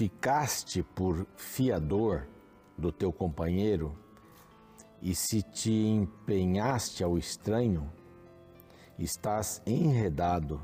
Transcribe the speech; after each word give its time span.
Ficaste 0.00 0.82
por 0.82 1.26
fiador 1.36 2.26
do 2.74 2.90
teu 2.90 3.12
companheiro 3.12 3.94
e 5.02 5.14
se 5.14 5.42
te 5.42 5.70
empenhaste 5.70 7.04
ao 7.04 7.18
estranho, 7.18 7.92
estás 8.98 9.60
enredado 9.66 10.58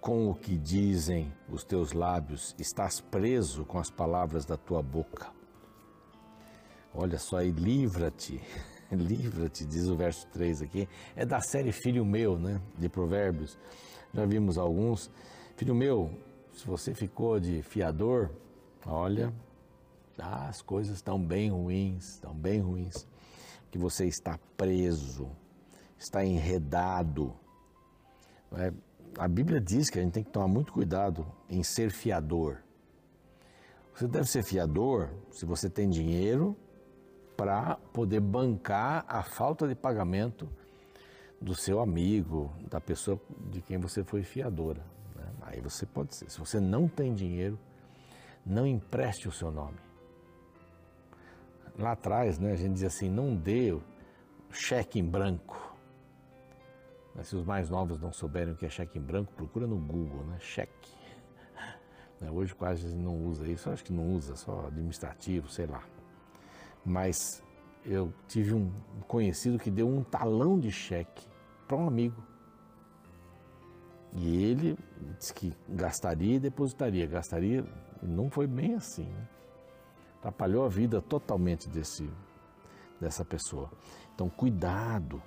com 0.00 0.30
o 0.30 0.34
que 0.34 0.56
dizem 0.56 1.30
os 1.50 1.64
teus 1.64 1.92
lábios, 1.92 2.56
estás 2.58 2.98
preso 2.98 3.66
com 3.66 3.78
as 3.78 3.90
palavras 3.90 4.46
da 4.46 4.56
tua 4.56 4.80
boca. 4.80 5.30
Olha 6.94 7.18
só 7.18 7.40
aí, 7.40 7.50
livra-te, 7.50 8.40
livra-te, 8.90 9.66
diz 9.66 9.86
o 9.86 9.96
verso 9.96 10.26
3 10.28 10.62
aqui. 10.62 10.88
É 11.14 11.26
da 11.26 11.42
série 11.42 11.72
Filho 11.72 12.06
Meu, 12.06 12.38
né? 12.38 12.58
De 12.78 12.88
Provérbios. 12.88 13.58
Já 14.14 14.24
vimos 14.24 14.56
alguns. 14.56 15.10
Filho 15.56 15.74
meu, 15.74 16.10
se 16.56 16.66
você 16.66 16.94
ficou 16.94 17.38
de 17.38 17.62
fiador, 17.62 18.30
olha, 18.86 19.30
ah, 20.18 20.48
as 20.48 20.62
coisas 20.62 20.96
estão 20.96 21.22
bem 21.22 21.50
ruins, 21.50 22.14
estão 22.14 22.34
bem 22.34 22.60
ruins. 22.60 23.06
Que 23.70 23.76
você 23.76 24.06
está 24.06 24.38
preso, 24.56 25.28
está 25.98 26.24
enredado. 26.24 27.34
É, 28.52 28.72
a 29.18 29.28
Bíblia 29.28 29.60
diz 29.60 29.90
que 29.90 29.98
a 29.98 30.02
gente 30.02 30.14
tem 30.14 30.24
que 30.24 30.30
tomar 30.30 30.48
muito 30.48 30.72
cuidado 30.72 31.26
em 31.50 31.62
ser 31.62 31.90
fiador. 31.90 32.62
Você 33.94 34.08
deve 34.08 34.26
ser 34.26 34.42
fiador 34.42 35.10
se 35.30 35.44
você 35.44 35.68
tem 35.68 35.90
dinheiro 35.90 36.56
para 37.36 37.76
poder 37.92 38.20
bancar 38.20 39.04
a 39.06 39.22
falta 39.22 39.68
de 39.68 39.74
pagamento 39.74 40.48
do 41.38 41.54
seu 41.54 41.80
amigo, 41.80 42.50
da 42.70 42.80
pessoa 42.80 43.20
de 43.50 43.60
quem 43.60 43.76
você 43.76 44.02
foi 44.02 44.22
fiadora. 44.22 44.95
Aí 45.46 45.60
você 45.60 45.86
pode 45.86 46.14
ser. 46.14 46.30
Se 46.30 46.38
você 46.38 46.58
não 46.60 46.88
tem 46.88 47.14
dinheiro, 47.14 47.58
não 48.44 48.66
empreste 48.66 49.28
o 49.28 49.32
seu 49.32 49.50
nome. 49.50 49.78
Lá 51.78 51.92
atrás, 51.92 52.38
né, 52.38 52.52
a 52.52 52.56
gente 52.56 52.74
dizia 52.74 52.88
assim: 52.88 53.08
não 53.08 53.34
dê 53.34 53.76
cheque 54.50 54.98
em 54.98 55.04
branco. 55.04 55.74
Mas 57.14 57.28
se 57.28 57.36
os 57.36 57.44
mais 57.44 57.70
novos 57.70 57.98
não 57.98 58.12
souberem 58.12 58.52
o 58.52 58.56
que 58.56 58.66
é 58.66 58.68
cheque 58.68 58.98
em 58.98 59.02
branco, 59.02 59.32
procura 59.32 59.66
no 59.66 59.76
Google, 59.76 60.24
né? 60.24 60.38
Cheque. 60.40 60.94
Né, 62.18 62.30
hoje 62.30 62.54
quase 62.54 62.96
não 62.96 63.14
usa 63.26 63.46
isso, 63.46 63.68
acho 63.68 63.84
que 63.84 63.92
não 63.92 64.14
usa, 64.14 64.36
só 64.36 64.68
administrativo, 64.68 65.50
sei 65.50 65.66
lá. 65.66 65.82
Mas 66.82 67.44
eu 67.84 68.10
tive 68.26 68.54
um 68.54 68.72
conhecido 69.06 69.58
que 69.58 69.70
deu 69.70 69.86
um 69.86 70.02
talão 70.02 70.58
de 70.58 70.72
cheque 70.72 71.26
para 71.68 71.76
um 71.76 71.86
amigo. 71.86 72.16
E 74.12 74.44
ele 74.44 74.78
disse 75.18 75.34
que 75.34 75.52
gastaria 75.68 76.36
e 76.36 76.40
depositaria, 76.40 77.06
gastaria, 77.06 77.64
não 78.02 78.30
foi 78.30 78.46
bem 78.46 78.74
assim. 78.74 79.04
Né? 79.04 79.28
Atrapalhou 80.18 80.64
a 80.64 80.68
vida 80.68 81.00
totalmente 81.02 81.68
desse, 81.68 82.08
dessa 83.00 83.24
pessoa. 83.24 83.70
Então, 84.14 84.28
cuidado. 84.28 85.22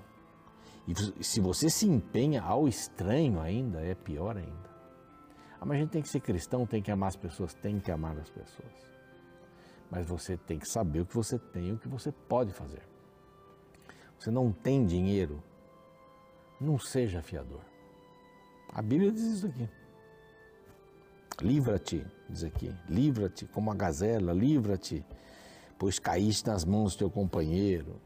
E 0.87 1.23
se 1.23 1.39
você 1.39 1.69
se 1.69 1.87
empenha 1.87 2.41
ao 2.41 2.67
estranho 2.67 3.39
ainda, 3.39 3.81
é 3.81 3.93
pior 3.93 4.35
ainda. 4.35 4.69
Ah, 5.61 5.65
mas 5.65 5.77
a 5.77 5.79
gente 5.81 5.91
tem 5.91 6.01
que 6.01 6.09
ser 6.09 6.21
cristão, 6.21 6.65
tem 6.65 6.81
que 6.81 6.89
amar 6.89 7.09
as 7.09 7.15
pessoas, 7.15 7.53
tem 7.53 7.79
que 7.79 7.91
amar 7.91 8.17
as 8.17 8.29
pessoas. 8.29 8.89
Mas 9.91 10.07
você 10.07 10.37
tem 10.37 10.57
que 10.57 10.67
saber 10.67 11.01
o 11.01 11.05
que 11.05 11.15
você 11.15 11.37
tem 11.37 11.67
e 11.67 11.71
o 11.73 11.77
que 11.77 11.87
você 11.87 12.11
pode 12.11 12.53
fazer. 12.53 12.81
Você 14.17 14.31
não 14.31 14.51
tem 14.51 14.85
dinheiro, 14.85 15.43
não 16.59 16.77
seja 16.77 17.21
fiador. 17.21 17.68
A 18.73 18.81
Bíblia 18.81 19.11
diz 19.11 19.23
isso 19.23 19.47
aqui. 19.47 19.69
Livra-te, 21.41 22.05
diz 22.29 22.43
aqui, 22.43 22.75
livra-te 22.87 23.45
como 23.45 23.71
a 23.71 23.75
gazela, 23.75 24.33
livra-te, 24.33 25.05
pois 25.77 25.97
caíste 25.97 26.47
nas 26.47 26.65
mãos 26.65 26.93
do 26.93 26.99
teu 26.99 27.09
companheiro. 27.09 27.99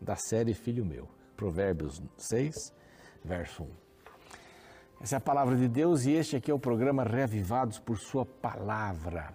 Da 0.00 0.16
série 0.16 0.54
Filho 0.54 0.84
Meu, 0.84 1.08
Provérbios 1.36 2.02
6, 2.16 2.72
verso 3.24 3.64
1. 3.64 3.68
Essa 5.00 5.16
é 5.16 5.18
a 5.18 5.20
palavra 5.20 5.56
de 5.56 5.68
Deus 5.68 6.06
e 6.06 6.12
este 6.12 6.36
aqui 6.36 6.50
é 6.50 6.54
o 6.54 6.58
programa 6.58 7.04
Reavivados 7.04 7.78
por 7.78 7.98
Sua 7.98 8.24
Palavra, 8.24 9.34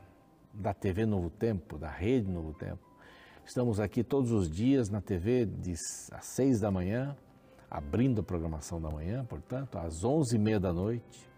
da 0.52 0.74
TV 0.74 1.06
Novo 1.06 1.30
Tempo, 1.30 1.78
da 1.78 1.90
Rede 1.90 2.30
Novo 2.30 2.54
Tempo. 2.54 2.90
Estamos 3.46 3.80
aqui 3.80 4.04
todos 4.04 4.32
os 4.32 4.50
dias 4.50 4.90
na 4.90 5.02
TV 5.02 5.46
de, 5.46 5.74
às 6.12 6.26
seis 6.26 6.60
da 6.60 6.72
manhã, 6.72 7.16
abrindo 7.70 8.22
a 8.22 8.24
programação 8.24 8.82
da 8.82 8.90
manhã, 8.90 9.24
portanto, 9.26 9.78
às 9.78 10.04
11h30 10.04 10.60
da 10.60 10.74
noite, 10.74 11.30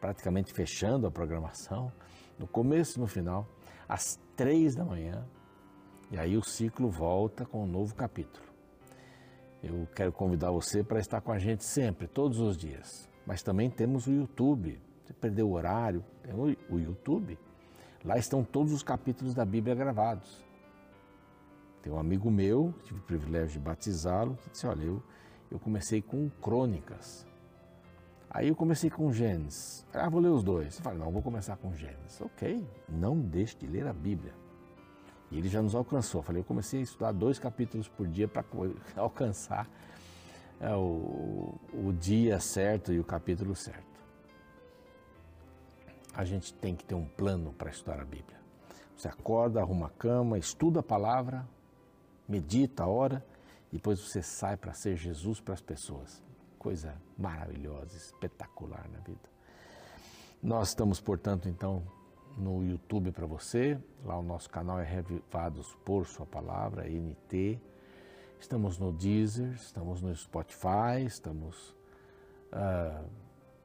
praticamente 0.00 0.52
fechando 0.52 1.06
a 1.06 1.10
programação, 1.10 1.92
no 2.38 2.46
começo 2.46 2.98
e 2.98 3.00
no 3.00 3.06
final, 3.06 3.46
às 3.88 4.18
3 4.36 4.74
da 4.74 4.84
manhã, 4.84 5.26
e 6.10 6.18
aí 6.18 6.36
o 6.36 6.42
ciclo 6.42 6.88
volta 6.88 7.44
com 7.44 7.64
um 7.64 7.66
novo 7.66 7.94
capítulo. 7.94 8.46
Eu 9.62 9.88
quero 9.94 10.12
convidar 10.12 10.50
você 10.50 10.84
para 10.84 11.00
estar 11.00 11.20
com 11.20 11.32
a 11.32 11.38
gente 11.38 11.64
sempre, 11.64 12.06
todos 12.06 12.38
os 12.38 12.56
dias. 12.56 13.08
Mas 13.26 13.42
também 13.42 13.68
temos 13.68 14.06
o 14.06 14.12
YouTube. 14.12 14.80
Você 15.04 15.12
perdeu 15.12 15.48
o 15.48 15.52
horário, 15.52 16.04
tem 16.22 16.32
o 16.34 16.78
YouTube. 16.78 17.38
Lá 18.04 18.16
estão 18.16 18.44
todos 18.44 18.72
os 18.72 18.82
capítulos 18.82 19.34
da 19.34 19.44
Bíblia 19.44 19.74
gravados. 19.74 20.44
Tem 21.82 21.92
um 21.92 21.98
amigo 21.98 22.30
meu, 22.30 22.72
tive 22.84 23.00
o 23.00 23.02
privilégio 23.02 23.58
de 23.58 23.58
batizá-lo, 23.58 24.36
que 24.36 24.50
disse: 24.50 24.66
Olha, 24.66 24.84
eu 24.84 25.02
eu 25.50 25.58
comecei 25.58 26.02
com 26.02 26.28
crônicas. 26.42 27.26
Aí 28.30 28.48
eu 28.48 28.56
comecei 28.56 28.90
com 28.90 29.10
Gênesis. 29.10 29.86
Ah, 29.92 30.08
vou 30.08 30.20
ler 30.20 30.28
os 30.28 30.42
dois. 30.42 30.76
Eu 30.76 30.82
falei, 30.82 30.98
não, 30.98 31.10
vou 31.10 31.22
começar 31.22 31.56
com 31.56 31.74
Gênesis. 31.74 32.20
Ok, 32.20 32.66
não 32.88 33.18
deixe 33.18 33.56
de 33.56 33.66
ler 33.66 33.86
a 33.86 33.92
Bíblia. 33.92 34.34
E 35.30 35.38
ele 35.38 35.48
já 35.48 35.62
nos 35.62 35.74
alcançou. 35.74 36.20
Eu 36.20 36.22
falei, 36.22 36.42
eu 36.42 36.44
comecei 36.44 36.80
a 36.80 36.82
estudar 36.82 37.12
dois 37.12 37.38
capítulos 37.38 37.88
por 37.88 38.06
dia 38.06 38.28
para 38.28 38.44
alcançar 38.96 39.68
é, 40.60 40.74
o, 40.74 41.54
o 41.72 41.92
dia 41.98 42.38
certo 42.38 42.92
e 42.92 43.00
o 43.00 43.04
capítulo 43.04 43.54
certo. 43.56 43.86
A 46.14 46.24
gente 46.24 46.52
tem 46.52 46.74
que 46.74 46.84
ter 46.84 46.94
um 46.94 47.06
plano 47.06 47.52
para 47.52 47.70
estudar 47.70 48.00
a 48.00 48.04
Bíblia. 48.04 48.36
Você 48.96 49.08
acorda, 49.08 49.60
arruma 49.60 49.86
a 49.86 49.90
cama, 49.90 50.36
estuda 50.36 50.80
a 50.80 50.82
palavra, 50.82 51.46
medita, 52.28 52.86
ora 52.86 53.24
depois 53.70 54.00
você 54.00 54.22
sai 54.22 54.56
para 54.56 54.72
ser 54.72 54.96
Jesus 54.96 55.40
para 55.40 55.54
as 55.54 55.60
pessoas. 55.60 56.22
Coisa 56.58 56.94
maravilhosa, 57.16 57.96
espetacular 57.96 58.88
na 58.90 58.98
vida. 59.00 59.28
Nós 60.42 60.68
estamos, 60.68 61.00
portanto, 61.00 61.48
então, 61.48 61.82
no 62.36 62.62
YouTube 62.64 63.12
para 63.12 63.26
você. 63.26 63.78
Lá 64.04 64.18
o 64.18 64.22
nosso 64.22 64.48
canal 64.48 64.80
é 64.80 64.84
Revivados 64.84 65.76
por 65.84 66.06
Sua 66.06 66.24
Palavra, 66.24 66.88
NT. 66.88 67.60
Estamos 68.40 68.78
no 68.78 68.92
Deezer, 68.92 69.52
estamos 69.54 70.00
no 70.00 70.14
Spotify, 70.14 71.04
estamos 71.04 71.70
uh, 72.52 73.04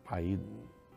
aí, 0.07 0.39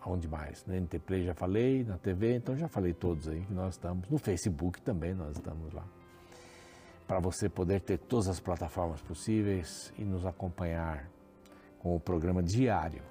onde 0.04 0.26
mais? 0.26 0.64
No 0.64 0.74
NT 0.74 0.98
Play 1.00 1.24
já 1.24 1.34
falei, 1.34 1.84
na 1.84 1.98
TV, 1.98 2.36
então 2.36 2.56
já 2.56 2.68
falei 2.68 2.94
todos 2.94 3.28
aí 3.28 3.44
que 3.44 3.52
nós 3.52 3.74
estamos. 3.74 4.08
No 4.08 4.18
Facebook 4.18 4.80
também 4.80 5.14
nós 5.14 5.36
estamos 5.36 5.72
lá 5.74 5.86
para 7.06 7.20
você 7.20 7.48
poder 7.48 7.80
ter 7.80 7.98
todas 7.98 8.28
as 8.28 8.40
plataformas 8.40 9.00
possíveis 9.00 9.92
e 9.96 10.04
nos 10.04 10.26
acompanhar 10.26 11.08
com 11.78 11.94
o 11.94 12.00
programa 12.00 12.42
diário 12.42 13.02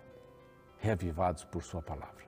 Reavivados 0.79 1.45
por 1.45 1.63
Sua 1.63 1.81
Palavra. 1.81 2.25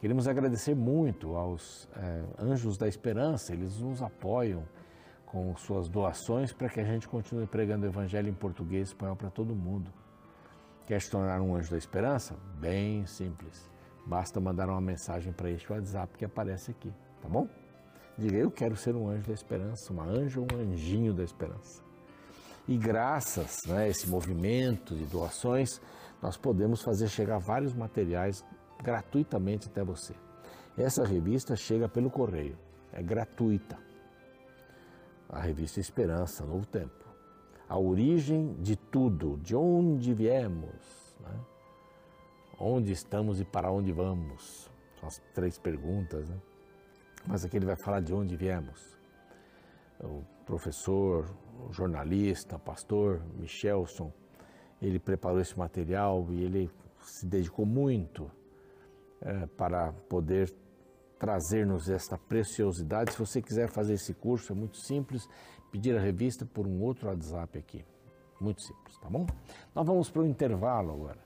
Queremos 0.00 0.26
agradecer 0.26 0.74
muito 0.74 1.34
aos 1.34 1.88
é, 1.96 2.24
Anjos 2.42 2.78
da 2.78 2.88
Esperança, 2.88 3.52
eles 3.52 3.78
nos 3.80 4.00
apoiam 4.00 4.62
com 5.26 5.54
suas 5.56 5.88
doações 5.88 6.52
para 6.52 6.68
que 6.68 6.80
a 6.80 6.84
gente 6.84 7.06
continue 7.06 7.46
pregando 7.46 7.86
o 7.86 7.88
Evangelho 7.88 8.28
em 8.28 8.34
português 8.34 8.88
e 8.88 8.92
espanhol 8.92 9.16
para 9.16 9.30
todo 9.30 9.54
mundo. 9.54 9.92
Quer 10.86 11.00
se 11.00 11.10
tornar 11.10 11.40
um 11.40 11.54
Anjo 11.54 11.70
da 11.70 11.76
Esperança? 11.76 12.34
Bem 12.58 13.04
simples. 13.06 13.70
Basta 14.06 14.40
mandar 14.40 14.68
uma 14.68 14.80
mensagem 14.80 15.32
para 15.32 15.50
este 15.50 15.70
WhatsApp 15.70 16.16
que 16.16 16.24
aparece 16.24 16.70
aqui, 16.70 16.92
tá 17.20 17.28
bom? 17.28 17.46
Diga, 18.20 18.36
eu 18.36 18.50
quero 18.50 18.76
ser 18.76 18.94
um 18.94 19.08
anjo 19.08 19.28
da 19.28 19.32
esperança, 19.32 19.90
uma 19.90 20.04
anjo 20.04 20.42
ou 20.42 20.46
um 20.54 20.60
anjinho 20.60 21.14
da 21.14 21.24
esperança. 21.24 21.82
E 22.68 22.76
graças 22.76 23.62
né, 23.66 23.84
a 23.84 23.88
esse 23.88 24.06
movimento 24.10 24.94
de 24.94 25.06
doações, 25.06 25.80
nós 26.20 26.36
podemos 26.36 26.82
fazer 26.82 27.08
chegar 27.08 27.38
vários 27.38 27.72
materiais 27.72 28.44
gratuitamente 28.82 29.68
até 29.68 29.82
você. 29.82 30.12
Essa 30.76 31.02
revista 31.02 31.56
chega 31.56 31.88
pelo 31.88 32.10
correio, 32.10 32.58
é 32.92 33.02
gratuita. 33.02 33.78
A 35.26 35.40
revista 35.40 35.80
Esperança, 35.80 36.44
Novo 36.44 36.66
Tempo. 36.66 37.06
A 37.66 37.78
origem 37.78 38.52
de 38.60 38.76
tudo, 38.76 39.38
de 39.38 39.56
onde 39.56 40.12
viemos, 40.12 41.16
né? 41.20 41.40
onde 42.58 42.92
estamos 42.92 43.40
e 43.40 43.46
para 43.46 43.72
onde 43.72 43.92
vamos. 43.92 44.70
São 44.98 45.08
as 45.08 45.22
três 45.32 45.56
perguntas, 45.56 46.28
né? 46.28 46.36
Mas 47.26 47.44
aqui 47.44 47.56
ele 47.56 47.66
vai 47.66 47.76
falar 47.76 48.00
de 48.00 48.12
onde 48.12 48.36
viemos. 48.36 48.96
O 50.02 50.22
professor, 50.46 51.30
o 51.68 51.72
jornalista, 51.72 52.58
pastor 52.58 53.22
Michelson, 53.38 54.12
ele 54.80 54.98
preparou 54.98 55.40
esse 55.40 55.58
material 55.58 56.26
e 56.30 56.42
ele 56.42 56.70
se 57.02 57.26
dedicou 57.26 57.66
muito 57.66 58.30
é, 59.20 59.46
para 59.46 59.92
poder 60.08 60.52
trazer-nos 61.18 61.90
esta 61.90 62.16
preciosidade. 62.16 63.12
Se 63.12 63.18
você 63.18 63.42
quiser 63.42 63.68
fazer 63.68 63.94
esse 63.94 64.14
curso, 64.14 64.52
é 64.52 64.56
muito 64.56 64.78
simples, 64.78 65.28
pedir 65.70 65.96
a 65.96 66.00
revista 66.00 66.46
por 66.46 66.66
um 66.66 66.80
outro 66.80 67.08
WhatsApp 67.08 67.58
aqui. 67.58 67.84
Muito 68.40 68.62
simples, 68.62 68.96
tá 68.98 69.10
bom? 69.10 69.26
Nós 69.74 69.86
vamos 69.86 70.10
para 70.10 70.22
o 70.22 70.26
intervalo 70.26 70.92
agora. 70.92 71.18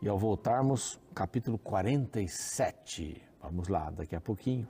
E 0.00 0.08
ao 0.08 0.18
voltarmos, 0.18 0.98
capítulo 1.14 1.58
47. 1.58 3.22
Vamos 3.42 3.68
lá, 3.68 3.90
daqui 3.90 4.16
a 4.16 4.20
pouquinho. 4.20 4.66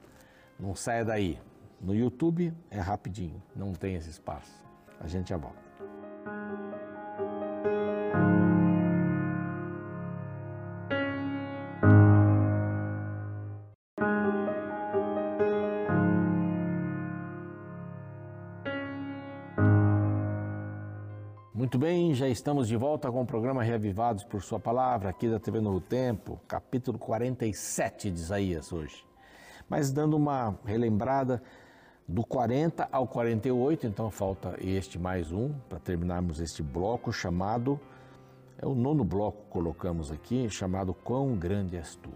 Não 0.59 0.75
saia 0.75 1.05
daí. 1.05 1.39
No 1.81 1.95
YouTube 1.95 2.53
é 2.71 2.81
rapidinho, 2.81 3.41
não 3.55 3.73
tem 3.73 3.95
esse 3.95 4.11
espaço. 4.11 4.53
A 4.99 5.07
gente 5.07 5.29
já 5.29 5.37
volta. 5.37 5.69
Muito 21.55 21.79
bem, 21.79 22.15
já 22.15 22.29
estamos 22.29 22.67
de 22.67 22.77
volta 22.77 23.13
com 23.13 23.23
o 23.23 23.27
programa 23.27 23.63
Reavivados 23.63 24.25
por 24.25 24.43
Sua 24.43 24.59
Palavra, 24.59 25.11
aqui 25.11 25.29
da 25.29 25.39
TV 25.39 25.61
Novo 25.61 25.81
Tempo, 25.81 26.41
capítulo 26.49 26.99
47 26.99 28.11
de 28.11 28.19
Isaías 28.19 28.73
hoje. 28.73 29.08
Mas 29.69 29.91
dando 29.91 30.17
uma 30.17 30.59
relembrada 30.65 31.43
do 32.07 32.25
40 32.25 32.89
ao 32.91 33.07
48, 33.07 33.87
então 33.87 34.11
falta 34.11 34.57
este 34.61 34.99
mais 34.99 35.31
um 35.31 35.53
para 35.69 35.79
terminarmos 35.79 36.41
este 36.41 36.63
bloco 36.63 37.13
chamado, 37.13 37.79
é 38.57 38.67
o 38.67 38.75
nono 38.75 39.05
bloco 39.05 39.45
que 39.45 39.51
colocamos 39.51 40.11
aqui, 40.11 40.49
chamado 40.49 40.95
Quão 40.95 41.37
Grande 41.37 41.77
És 41.77 41.95
Tu. 41.97 42.11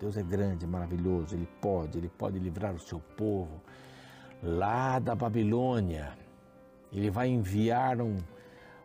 Deus 0.00 0.16
é 0.16 0.22
grande, 0.22 0.66
maravilhoso, 0.66 1.34
Ele 1.34 1.48
pode, 1.60 1.98
Ele 1.98 2.08
pode 2.08 2.38
livrar 2.38 2.74
o 2.74 2.78
seu 2.78 3.00
povo 3.16 3.60
lá 4.42 4.98
da 4.98 5.14
Babilônia. 5.14 6.16
Ele 6.90 7.10
vai 7.10 7.28
enviar 7.28 8.00
um 8.00 8.16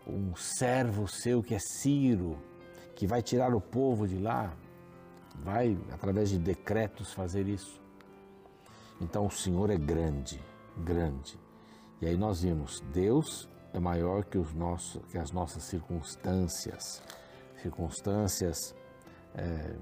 um 0.07 0.35
servo 0.35 1.07
seu 1.07 1.41
que 1.41 1.55
é 1.55 1.59
Ciro, 1.59 2.37
que 2.95 3.07
vai 3.07 3.21
tirar 3.21 3.53
o 3.53 3.61
povo 3.61 4.07
de 4.07 4.17
lá, 4.17 4.53
vai, 5.41 5.77
através 5.91 6.29
de 6.29 6.37
decretos, 6.37 7.13
fazer 7.13 7.47
isso. 7.47 7.81
Então 9.03 9.27
o 9.27 9.31
Senhor 9.31 9.69
é 9.69 9.77
grande, 9.77 10.41
grande. 10.77 11.39
E 12.01 12.07
aí 12.07 12.17
nós 12.17 12.41
vimos, 12.41 12.81
Deus 12.93 13.49
é 13.73 13.79
maior 13.79 14.23
que, 14.23 14.37
os 14.37 14.53
nossos, 14.53 15.01
que 15.11 15.17
as 15.17 15.31
nossas 15.31 15.63
circunstâncias, 15.63 17.01
circunstâncias 17.61 18.75
é, 19.35 19.75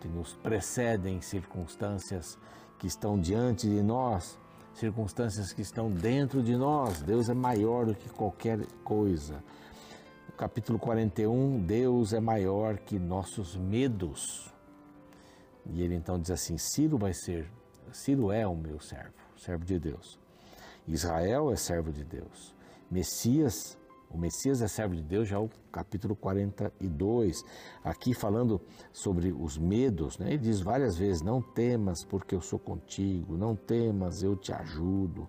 que 0.00 0.08
nos 0.08 0.34
precedem, 0.34 1.20
circunstâncias 1.20 2.38
que 2.78 2.86
estão 2.86 3.18
diante 3.18 3.68
de 3.68 3.82
nós, 3.82 4.38
circunstâncias 4.74 5.52
que 5.52 5.62
estão 5.62 5.90
dentro 5.90 6.42
de 6.42 6.56
nós. 6.56 7.02
Deus 7.02 7.28
é 7.28 7.34
maior 7.34 7.86
do 7.86 7.94
que 7.94 8.08
qualquer 8.08 8.64
coisa 8.84 9.42
capítulo 10.38 10.78
41, 10.78 11.64
Deus 11.64 12.12
é 12.12 12.20
maior 12.20 12.78
que 12.78 12.96
nossos 12.96 13.56
medos. 13.56 14.54
E 15.66 15.82
ele 15.82 15.96
então 15.96 16.16
diz 16.16 16.30
assim: 16.30 16.56
Ciro 16.56 16.96
vai 16.96 17.12
ser, 17.12 17.50
Ciro 17.92 18.30
é 18.30 18.46
o 18.46 18.56
meu 18.56 18.80
servo, 18.80 19.14
servo 19.36 19.64
de 19.64 19.78
Deus. 19.78 20.18
Israel 20.86 21.52
é 21.52 21.56
servo 21.56 21.92
de 21.92 22.04
Deus. 22.04 22.54
Messias, 22.90 23.78
o 24.10 24.16
Messias 24.16 24.62
é 24.62 24.68
servo 24.68 24.94
de 24.94 25.02
Deus, 25.02 25.28
já 25.28 25.36
é 25.36 25.38
o 25.38 25.50
capítulo 25.70 26.16
42, 26.16 27.44
aqui 27.84 28.14
falando 28.14 28.60
sobre 28.92 29.30
os 29.32 29.58
medos, 29.58 30.18
né? 30.18 30.28
ele 30.28 30.38
diz 30.38 30.60
várias 30.60 30.96
vezes: 30.96 31.20
Não 31.20 31.42
temas, 31.42 32.04
porque 32.04 32.34
eu 32.34 32.40
sou 32.40 32.58
contigo, 32.58 33.36
não 33.36 33.54
temas, 33.54 34.22
eu 34.22 34.34
te 34.34 34.52
ajudo. 34.52 35.28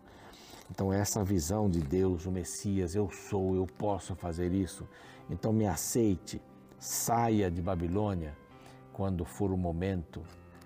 Então, 0.72 0.94
essa 0.94 1.24
visão 1.24 1.70
de 1.70 1.82
Deus, 1.82 2.26
o 2.26 2.32
Messias, 2.32 2.96
eu 2.96 3.10
sou, 3.10 3.56
eu 3.56 3.66
posso 3.66 4.16
fazer 4.16 4.54
isso. 4.54 4.88
Então, 5.30 5.52
me 5.52 5.66
aceite, 5.66 6.42
saia 6.78 7.50
de 7.50 7.62
Babilônia 7.62 8.38
quando 8.94 9.26
for 9.26 9.52
o 9.52 9.58
momento 9.58 10.22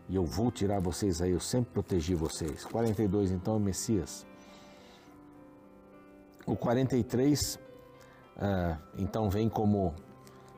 e 0.09 0.15
eu 0.15 0.25
vou 0.25 0.51
tirar 0.51 0.79
vocês 0.79 1.21
aí, 1.21 1.31
eu 1.31 1.39
sempre 1.39 1.71
protegi 1.71 2.13
vocês. 2.13 2.65
42, 2.65 3.31
então, 3.31 3.55
é 3.55 3.59
Messias. 3.59 4.25
O 6.45 6.55
43, 6.55 7.59
ah, 8.37 8.77
então, 8.97 9.29
vem 9.29 9.47
como 9.47 9.93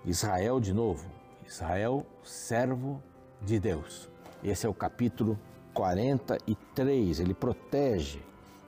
Israel 0.03 0.59
de 0.59 0.74
novo. 0.74 1.06
Israel, 1.45 2.06
servo 2.24 3.01
de 3.42 3.59
Deus. 3.59 4.09
Esse 4.44 4.65
é 4.65 4.69
o 4.69 4.74
capítulo 4.74 5.39
43, 5.74 7.19
ele 7.19 7.33
protege 7.33 8.19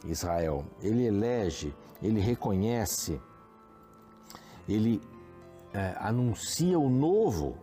Israel. 0.05 0.65
Ele 0.81 1.05
elege, 1.05 1.73
ele 2.01 2.19
reconhece, 2.19 3.19
ele 4.67 5.01
é, 5.73 5.95
anuncia 5.99 6.77
o 6.77 6.89
novo 6.89 7.57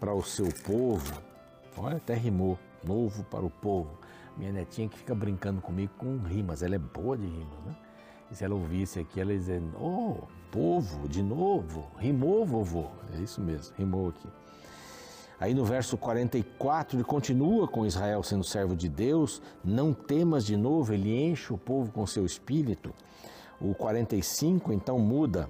para 0.00 0.14
o 0.14 0.22
seu 0.22 0.48
povo. 0.64 1.22
Olha, 1.78 1.96
até 1.96 2.14
rimou, 2.14 2.58
novo 2.84 3.24
para 3.24 3.44
o 3.44 3.50
povo. 3.50 3.90
Minha 4.36 4.52
netinha 4.52 4.88
que 4.88 4.98
fica 4.98 5.14
brincando 5.14 5.60
comigo 5.60 5.92
com 5.98 6.18
rimas, 6.18 6.62
ela 6.62 6.74
é 6.74 6.78
boa 6.78 7.16
de 7.16 7.26
rimas, 7.26 7.64
né? 7.66 7.76
E 8.30 8.34
se 8.34 8.44
ela 8.44 8.54
ouvisse 8.54 8.98
aqui, 8.98 9.20
ela 9.20 9.32
ia 9.32 9.38
dizer, 9.38 9.62
oh, 9.78 10.26
povo, 10.50 11.08
de 11.08 11.22
novo, 11.22 11.86
rimou, 11.98 12.44
vovô. 12.44 12.86
É 13.14 13.20
isso 13.20 13.40
mesmo, 13.40 13.74
rimou 13.76 14.08
aqui. 14.08 14.28
Aí 15.38 15.54
no 15.54 15.64
verso 15.64 15.98
44 15.98 16.96
ele 16.96 17.04
continua 17.04 17.68
com 17.68 17.86
Israel 17.86 18.22
sendo 18.22 18.42
servo 18.42 18.74
de 18.74 18.88
Deus, 18.88 19.42
não 19.62 19.92
temas 19.92 20.46
de 20.46 20.56
novo, 20.56 20.94
ele 20.94 21.14
enche 21.14 21.52
o 21.52 21.58
povo 21.58 21.92
com 21.92 22.06
seu 22.06 22.24
espírito. 22.24 22.94
O 23.60 23.74
45 23.74 24.72
então 24.72 24.98
muda 24.98 25.48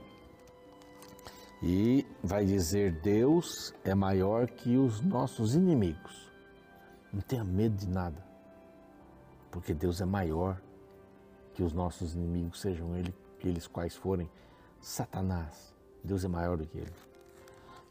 e 1.67 2.07
vai 2.23 2.45
dizer: 2.45 2.93
Deus 3.01 3.75
é 3.83 3.93
maior 3.93 4.47
que 4.47 4.77
os 4.77 5.01
nossos 5.01 5.57
inimigos. 5.57 6.31
Não 7.13 7.21
tenha 7.21 7.43
medo 7.43 7.77
de 7.77 7.89
nada, 7.89 8.25
porque 9.51 9.75
Deus 9.75 10.01
é 10.01 10.05
maior 10.05 10.63
que 11.55 11.65
os 11.65 11.73
nossos 11.73 12.15
inimigos, 12.15 12.61
sejam 12.61 12.95
ele, 12.97 13.13
eles 13.41 13.67
quais 13.67 13.97
forem. 13.97 14.31
Satanás, 14.81 15.75
Deus 16.05 16.25
é 16.25 16.29
maior 16.29 16.57
do 16.57 16.67
que 16.67 16.79
ele. 16.79 16.93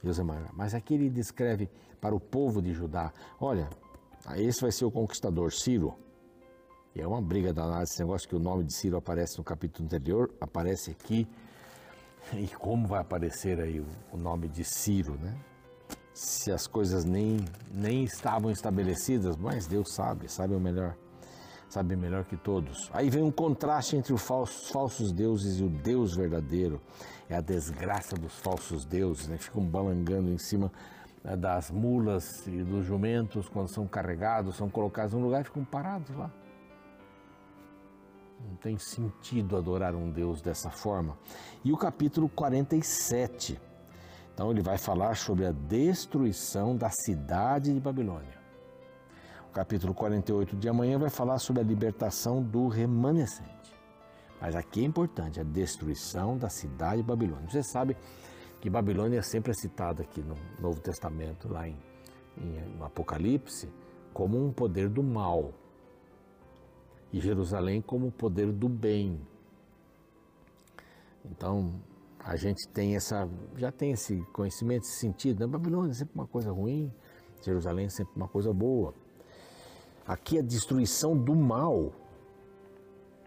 Deus 0.02 0.20
é 0.20 0.24
maior. 0.24 0.50
Mas 0.54 0.74
aqui 0.74 0.94
ele 0.94 1.10
descreve 1.10 1.70
para 2.00 2.16
o 2.16 2.20
povo 2.20 2.62
de 2.62 2.72
Judá: 2.72 3.12
olha, 3.42 3.70
esse 4.38 4.62
vai 4.62 4.72
ser 4.72 4.86
o 4.86 4.92
conquistador, 4.92 5.52
Ciro. 5.52 5.96
E 6.96 7.02
é 7.02 7.08
uma 7.08 7.22
briga 7.22 7.52
danada 7.52 7.84
esse 7.84 8.00
negócio 8.00 8.30
que 8.30 8.38
o 8.38 8.40
nome 8.40 8.64
de 8.64 8.74
Ciro 8.74 8.96
aparece 8.96 9.38
no 9.38 9.44
capítulo 9.44 9.86
anterior, 9.86 10.34
aparece 10.40 10.92
aqui. 10.92 11.28
E 12.34 12.48
como 12.48 12.88
vai 12.88 13.02
aparecer 13.02 13.60
aí 13.60 13.80
o, 14.12 14.18
nome 14.18 14.48
de 14.48 14.64
Ciro, 14.64 15.18
né? 15.22 15.36
Se 16.14 16.52
as 16.52 16.66
coisas 16.66 17.04
nem, 17.04 17.44
nem 17.72 18.04
estavam 18.04 18.50
estabelecidas, 18.50 19.36
mas 19.36 19.68
Deus 19.68 19.94
sabe, 19.94 20.32
sabe 20.32 20.56
o 20.56 20.60
melhor 20.60 20.96
sabe 21.68 21.96
melhor 21.98 22.24
que 22.24 22.38
todos. 22.38 22.90
Aí 22.94 23.10
vem 23.10 23.22
um 23.22 23.32
contraste 23.32 23.98
entre 23.98 24.14
os 24.14 24.22
falsos, 24.22 24.70
falsos 24.70 25.12
deuses 25.12 25.60
e 25.60 25.64
o 25.64 25.68
Deus 25.68 26.16
verdadeiro. 26.16 26.80
É 27.28 27.36
a 27.36 27.42
desgraça 27.42 28.16
dos 28.16 28.34
falsos 28.40 28.86
deuses, 28.86 29.28
né? 29.28 29.38
Ficam 29.38 29.66
balangando 29.66 30.30
em 30.30 30.38
cima 30.38 30.72
né, 31.22 31.36
das 31.36 31.70
mulas 31.70 32.48
e 32.48 32.64
dos 32.64 32.86
jumentos 32.86 33.50
quando 33.50 33.68
são 33.68 33.86
carregados, 33.86 34.56
são 34.56 34.70
colocados 34.70 35.14
num 35.14 35.22
lugar 35.22 35.42
e 35.42 35.44
ficam 35.44 35.66
parados 35.66 36.16
lá. 36.16 36.32
Tem 38.56 38.78
sentido 38.78 39.58
adorar 39.58 39.96
um 39.96 40.10
Deus 40.10 40.42
dessa 40.42 40.70
forma. 40.70 41.18
E 41.64 41.72
o 41.72 41.78
capítulo 41.78 42.30
47. 42.30 43.60
Então 44.34 44.52
ele 44.52 44.62
vai 44.62 44.78
falar 44.78 45.16
sobre 45.16 45.46
a 45.46 45.52
destruição 45.52 46.76
da 46.76 46.90
cidade 46.90 47.74
de 47.74 47.80
Babilônia 47.80 48.46
capítulo 49.56 49.94
48 49.94 50.58
de 50.58 50.68
amanhã 50.68 51.00
vai 51.00 51.10
falar 51.10 51.40
sobre 51.40 51.62
a 51.62 51.66
libertação 51.66 52.44
do 52.44 52.68
remanescente. 52.68 53.74
Mas 54.42 54.54
aqui 54.54 54.82
é 54.82 54.84
importante, 54.84 55.40
a 55.40 55.44
destruição 55.44 56.38
da 56.38 56.50
cidade 56.50 56.98
de 56.98 57.08
Babilônia. 57.08 57.50
Você 57.50 57.64
sabe 57.64 57.96
que 58.60 58.70
Babilônia 58.70 59.24
sempre 59.24 59.52
é 59.52 59.54
citada 59.54 60.04
aqui 60.04 60.20
no 60.20 60.36
Novo 60.60 60.82
Testamento, 60.82 61.48
lá 61.48 61.70
em, 61.70 61.78
em 62.38 62.60
no 62.78 62.84
Apocalipse, 62.84 63.72
como 64.14 64.46
um 64.46 64.52
poder 64.52 64.90
do 64.90 65.02
mal. 65.02 65.54
E 67.16 67.20
Jerusalém 67.22 67.82
como 67.82 68.08
o 68.08 68.12
poder 68.12 68.52
do 68.52 68.68
bem. 68.68 69.22
Então, 71.24 71.74
a 72.20 72.36
gente 72.36 72.68
tem 72.68 72.98
essa, 72.98 73.26
já 73.56 73.72
tem 73.72 73.94
esse 73.94 74.20
conhecimento, 74.34 74.84
esse 74.84 75.00
sentido. 75.00 75.40
Né? 75.40 75.48
Babilônia 75.48 75.92
é 75.92 75.94
sempre 75.94 76.14
uma 76.14 76.28
coisa 76.28 76.52
ruim, 76.52 76.92
Jerusalém 77.42 77.86
é 77.86 77.90
sempre 77.90 78.12
uma 78.18 78.28
coisa 78.28 78.52
boa. 78.52 78.94
Aqui 80.06 80.38
a 80.38 80.42
destruição 80.42 81.18
do 81.18 81.34
mal 81.34 81.94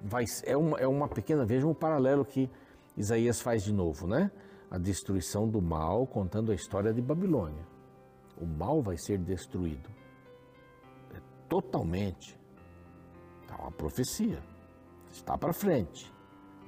vai, 0.03 0.27
é, 0.45 0.55
uma, 0.55 0.79
é 0.79 0.87
uma 0.87 1.09
pequena, 1.09 1.47
veja 1.47 1.67
um 1.67 1.73
paralelo 1.73 2.27
que 2.27 2.51
Isaías 2.95 3.41
faz 3.41 3.63
de 3.63 3.73
novo, 3.73 4.07
né? 4.07 4.31
A 4.71 4.77
destruição 4.77 5.49
do 5.49 5.63
mal 5.63 6.07
contando 6.07 6.53
a 6.53 6.55
história 6.55 6.93
de 6.93 7.01
Babilônia. 7.01 7.67
O 8.39 8.45
mal 8.45 8.83
vai 8.83 8.99
ser 8.99 9.17
destruído. 9.17 9.89
totalmente. 11.49 12.38
Está 13.49 13.63
uma 13.63 13.73
profecia. 13.73 14.43
Está 15.11 15.39
para 15.39 15.55
frente. 15.55 16.13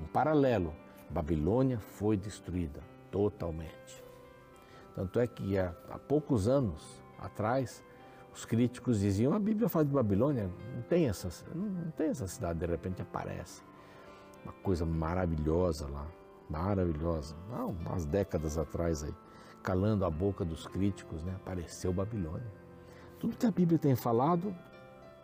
Um 0.00 0.06
paralelo. 0.06 0.75
Babilônia 1.10 1.78
foi 1.78 2.16
destruída 2.16 2.80
totalmente. 3.10 4.02
Tanto 4.94 5.20
é 5.20 5.26
que 5.26 5.58
há, 5.58 5.75
há 5.90 5.99
poucos 5.99 6.49
anos 6.49 7.02
atrás, 7.18 7.84
os 8.32 8.46
críticos 8.46 9.00
diziam: 9.00 9.34
a 9.34 9.38
Bíblia 9.38 9.68
fala 9.68 9.84
de 9.84 9.92
Babilônia, 9.92 10.50
não 10.75 10.82
tem 10.82 11.06
essa, 11.06 11.28
não 11.54 11.90
tem 11.90 12.08
essa 12.08 12.26
cidade, 12.26 12.60
de 12.60 12.66
repente 12.66 13.02
aparece. 13.02 13.62
Uma 14.42 14.54
coisa 14.54 14.87
maravilhosa 14.87 15.87
lá, 15.87 16.06
maravilhosa. 16.49 17.37
Há 17.52 17.66
umas 17.66 18.06
décadas 18.06 18.56
atrás 18.56 19.02
aí, 19.04 19.14
calando 19.62 20.06
a 20.06 20.10
boca 20.10 20.46
dos 20.46 20.66
críticos, 20.66 21.22
né? 21.25 21.34
Apareceu 21.37 21.92
Babilônia. 21.92 22.50
Tudo 23.18 23.37
que 23.37 23.44
a 23.44 23.50
Bíblia 23.50 23.78
tem 23.78 23.94
falado 23.94 24.56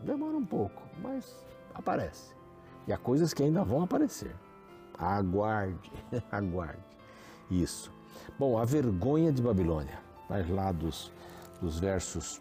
demora 0.00 0.36
um 0.36 0.44
pouco, 0.44 0.82
mas 1.00 1.44
aparece. 1.74 2.34
E 2.86 2.92
há 2.92 2.98
coisas 2.98 3.34
que 3.34 3.42
ainda 3.42 3.64
vão 3.64 3.82
aparecer. 3.82 4.34
Aguarde, 4.98 5.92
aguarde. 6.30 6.82
Isso. 7.50 7.92
Bom, 8.38 8.58
a 8.58 8.64
vergonha 8.64 9.32
de 9.32 9.42
Babilônia, 9.42 9.98
vai 10.28 10.42
lá 10.48 10.72
dos, 10.72 11.12
dos 11.60 11.78
versos 11.78 12.40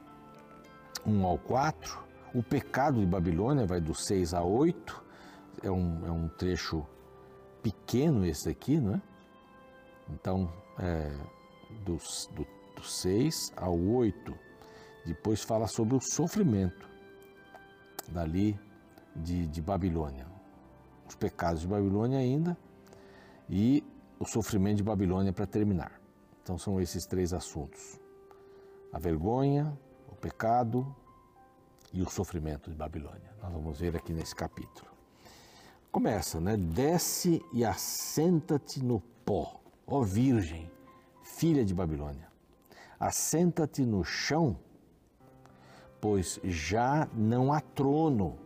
1 1.05 1.25
ao 1.25 1.37
4. 1.37 2.03
O 2.33 2.43
pecado 2.43 2.99
de 2.99 3.05
Babilônia 3.05 3.65
vai 3.65 3.79
do 3.79 3.93
6 3.93 4.33
a 4.33 4.41
8. 4.41 5.03
É 5.63 5.71
um, 5.71 6.05
é 6.05 6.11
um 6.11 6.27
trecho 6.27 6.85
pequeno 7.61 8.25
esse 8.25 8.49
aqui, 8.49 8.79
não 8.79 8.95
é? 8.95 9.01
Então, 10.09 10.51
é, 10.79 11.11
dos, 11.83 12.29
do, 12.35 12.45
do 12.75 12.83
6 12.83 13.53
ao 13.55 13.77
8. 13.77 14.33
Depois 15.05 15.43
fala 15.43 15.67
sobre 15.67 15.95
o 15.95 16.01
sofrimento 16.01 16.94
dali 18.11 18.59
de, 19.15 19.47
de 19.47 19.61
Babilônia. 19.61 20.27
Os 21.07 21.15
pecados 21.15 21.61
de 21.61 21.67
Babilônia 21.67 22.19
ainda 22.19 22.57
e 23.49 23.83
o 24.19 24.25
sofrimento 24.25 24.77
de 24.77 24.83
Babilônia 24.83 25.31
para 25.31 25.45
terminar. 25.45 25.99
Então 26.41 26.57
são 26.57 26.79
esses 26.79 27.05
três 27.05 27.33
assuntos: 27.33 27.99
a 28.91 28.99
vergonha, 28.99 29.77
o 30.07 30.15
pecado 30.15 30.95
e 31.93 32.01
o 32.01 32.09
sofrimento 32.09 32.69
de 32.69 32.75
Babilônia. 32.75 33.33
Nós 33.41 33.51
vamos 33.51 33.79
ver 33.79 33.95
aqui 33.95 34.13
nesse 34.13 34.35
capítulo. 34.35 34.89
Começa, 35.91 36.41
né? 36.41 36.57
Desce 36.57 37.41
e 37.53 37.63
assenta-te 37.63 38.83
no 38.83 38.99
pó, 39.23 39.61
ó 39.87 40.01
Virgem, 40.01 40.69
filha 41.23 41.63
de 41.63 41.73
Babilônia. 41.73 42.27
Assenta-te 42.99 43.85
no 43.85 44.03
chão, 44.03 44.57
pois 46.05 46.39
já 46.43 47.07
não 47.15 47.51
há 47.51 47.59
trono, 47.59 48.37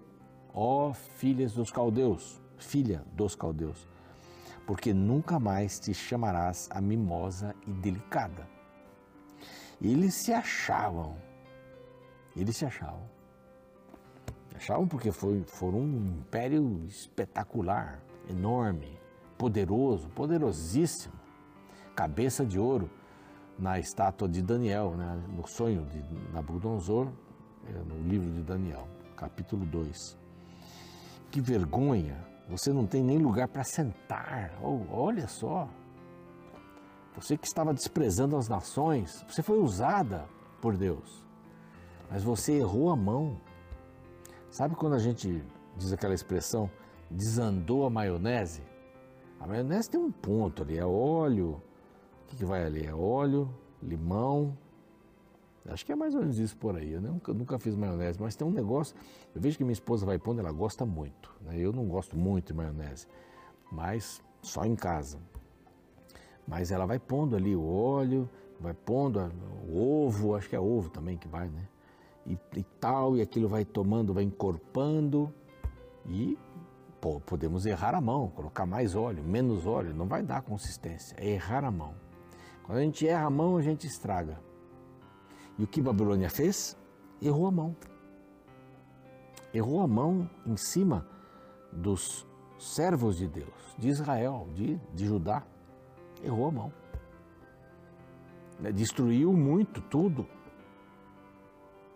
ó 0.54 0.94
filhas 0.94 1.52
dos 1.52 1.70
caldeus, 1.70 2.42
filha 2.58 3.04
dos 3.12 3.36
caldeus 3.36 3.86
porque 4.70 4.94
nunca 4.94 5.40
mais 5.40 5.80
te 5.80 5.96
chamarás 5.96 6.70
a 6.72 6.80
mimosa 6.80 7.56
e 7.66 7.72
delicada. 7.72 8.48
Eles 9.82 10.14
se 10.14 10.32
achavam, 10.32 11.16
eles 12.38 12.56
se 12.56 12.66
achavam. 12.66 13.02
Achavam 14.56 14.88
porque 14.88 15.12
foi, 15.12 15.44
foram 15.48 15.80
um 15.80 16.20
império 16.20 16.86
espetacular, 16.88 18.00
enorme, 18.30 19.00
poderoso, 19.40 20.08
poderosíssimo, 20.10 21.16
cabeça 21.96 22.46
de 22.46 22.60
ouro 22.60 22.92
na 23.58 23.80
estátua 23.80 24.30
de 24.30 24.44
Daniel, 24.44 24.92
né, 24.96 25.20
no 25.36 25.48
sonho 25.48 25.84
de 25.88 26.00
Nabucodonosor, 26.32 27.08
no 27.86 28.10
livro 28.10 28.32
de 28.32 28.42
Daniel, 28.42 28.88
capítulo 29.16 29.66
2. 29.66 30.18
Que 31.32 31.42
vergonha 31.42 32.30
você 32.50 32.74
não 32.74 32.88
tem 32.88 33.04
nem 33.04 33.20
lugar 33.20 33.48
para 33.48 33.64
sentar. 33.64 34.58
Oh, 34.62 34.82
olha 34.92 35.28
só. 35.28 35.70
Você 37.16 37.38
que 37.38 37.46
estava 37.46 37.74
desprezando 37.74 38.36
as 38.36 38.50
nações, 38.50 39.24
você 39.28 39.44
foi 39.44 39.60
usada 39.60 40.26
por 40.62 40.76
Deus, 40.76 41.24
mas 42.10 42.24
você 42.24 42.54
errou 42.54 42.90
a 42.90 42.96
mão. 42.96 43.40
Sabe 44.50 44.76
quando 44.76 44.94
a 44.96 45.00
gente 45.00 45.44
diz 45.78 45.94
aquela 45.94 46.14
expressão, 46.14 46.70
desandou 47.10 47.86
a 47.86 47.90
maionese? 47.90 48.64
A 49.40 49.46
maionese 49.46 49.90
tem 49.90 50.00
um 50.00 50.12
ponto 50.12 50.64
ali, 50.64 50.78
é 50.78 50.86
óleo. 50.86 51.62
O 52.24 52.28
que, 52.28 52.38
que 52.38 52.46
vai 52.46 52.64
ali? 52.64 52.86
É 52.86 52.94
óleo, 52.94 53.54
limão, 53.82 54.58
Acho 55.68 55.86
que 55.86 55.92
é 55.92 55.96
mais 55.96 56.16
ou 56.16 56.22
menos 56.22 56.40
isso 56.40 56.56
por 56.58 56.76
aí. 56.76 56.94
Eu 56.94 57.02
nunca, 57.02 57.34
nunca 57.34 57.60
fiz 57.60 57.76
maionese, 57.76 58.20
mas 58.20 58.36
tem 58.36 58.48
um 58.48 58.52
negócio. 58.52 58.96
Eu 59.36 59.42
vejo 59.42 59.58
que 59.58 59.64
minha 59.64 59.74
esposa 59.74 60.06
vai 60.06 60.18
pondo, 60.18 60.40
ela 60.40 60.52
gosta 60.52 60.86
muito. 60.86 61.34
Né? 61.42 61.58
Eu 61.58 61.72
não 61.72 61.88
gosto 61.88 62.18
muito 62.18 62.48
de 62.48 62.54
maionese, 62.54 63.08
mas 63.72 64.22
só 64.42 64.66
em 64.66 64.76
casa. 64.76 65.20
Mas 66.48 66.72
ela 66.72 66.86
vai 66.86 66.98
pondo 66.98 67.36
ali 67.36 67.56
o 67.56 67.64
óleo, 67.64 68.28
vai 68.60 68.74
pondo 68.74 69.32
o 69.68 70.06
ovo, 70.06 70.36
acho 70.36 70.50
que 70.50 70.56
é 70.56 70.60
ovo 70.60 70.90
também 70.90 71.18
que 71.18 71.28
vai, 71.28 71.48
né? 71.48 71.68
E, 72.26 72.38
e 72.58 72.64
tal, 72.80 73.16
e 73.16 73.22
aquilo 73.22 73.48
vai 73.48 73.64
tomando, 73.64 74.14
vai 74.14 74.24
encorpando. 74.24 75.32
E 76.08 76.38
pô, 77.00 77.20
podemos 77.20 77.66
errar 77.66 77.96
a 77.96 78.02
mão, 78.02 78.30
colocar 78.30 78.66
mais 78.66 78.96
óleo, 78.96 79.24
menos 79.24 79.66
óleo, 79.66 79.94
não 79.94 80.08
vai 80.08 80.24
dar 80.24 80.42
consistência. 80.42 81.16
É 81.18 81.30
errar 81.30 81.64
a 81.64 81.72
mão. 81.72 81.94
Quando 82.64 82.80
a 82.80 82.82
gente 82.82 83.08
erra 83.08 83.26
a 83.26 83.30
mão, 83.30 83.58
a 83.58 83.62
gente 83.62 83.88
estraga. 83.88 84.40
E 85.60 85.64
o 85.66 85.68
que 85.68 85.82
Babilônia 85.82 86.30
fez? 86.30 86.78
Errou 87.22 87.46
a 87.46 87.52
mão. 87.52 87.76
Errou 89.54 89.82
a 89.82 89.88
mão 89.88 90.30
em 90.46 90.56
cima 90.56 91.06
dos 91.70 92.26
servos 92.58 93.18
de 93.18 93.28
Deus, 93.28 93.76
de 93.78 93.90
Israel, 93.90 94.48
de, 94.56 94.78
de 94.94 95.06
Judá. 95.06 95.44
Errou 96.24 96.48
a 96.48 96.52
mão. 96.52 96.74
Né, 98.58 98.72
destruiu 98.72 99.34
muito 99.34 99.82
tudo. 99.82 100.26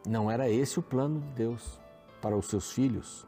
Não 0.06 0.30
era 0.30 0.50
esse 0.50 0.78
o 0.78 0.84
plano 0.84 1.22
de 1.22 1.28
Deus 1.30 1.80
para 2.22 2.36
os 2.36 2.48
seus 2.48 2.70
filhos. 2.70 3.26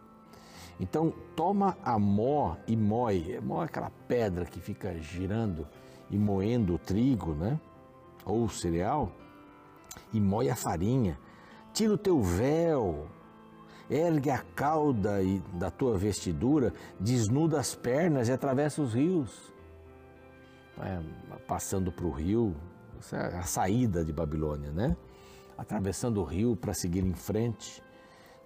Então, 0.77 1.13
toma 1.33 1.77
a 1.81 1.97
mó 1.97 2.57
e 2.67 2.75
moe. 2.75 3.39
Mó 3.39 3.61
é 3.61 3.65
aquela 3.67 3.91
pedra 4.05 4.43
que 4.43 4.59
fica 4.59 4.99
girando 4.99 5.65
e 6.11 6.17
moendo 6.17 6.75
o 6.75 6.77
trigo, 6.77 7.33
né? 7.33 7.57
Ou 8.25 8.43
o 8.43 8.49
cereal 8.49 9.09
e 10.13 10.19
moe 10.19 10.49
a 10.49 10.55
farinha. 10.55 11.17
Tira 11.73 11.93
o 11.93 11.97
teu 11.97 12.21
véu, 12.21 13.07
ergue 13.89 14.29
a 14.29 14.39
cauda 14.39 15.19
da 15.53 15.69
tua 15.69 15.97
vestidura, 15.97 16.73
desnuda 16.99 17.59
as 17.59 17.75
pernas 17.75 18.27
e 18.27 18.31
atravessa 18.31 18.81
os 18.81 18.93
rios. 18.93 19.53
É, 20.79 21.01
passando 21.47 21.91
para 21.91 22.05
o 22.05 22.11
rio, 22.11 22.55
é 23.13 23.37
a 23.37 23.43
saída 23.43 24.03
de 24.03 24.11
Babilônia, 24.11 24.71
né? 24.71 24.95
Atravessando 25.57 26.21
o 26.21 26.23
rio 26.23 26.55
para 26.55 26.73
seguir 26.73 27.03
em 27.03 27.13
frente. 27.13 27.81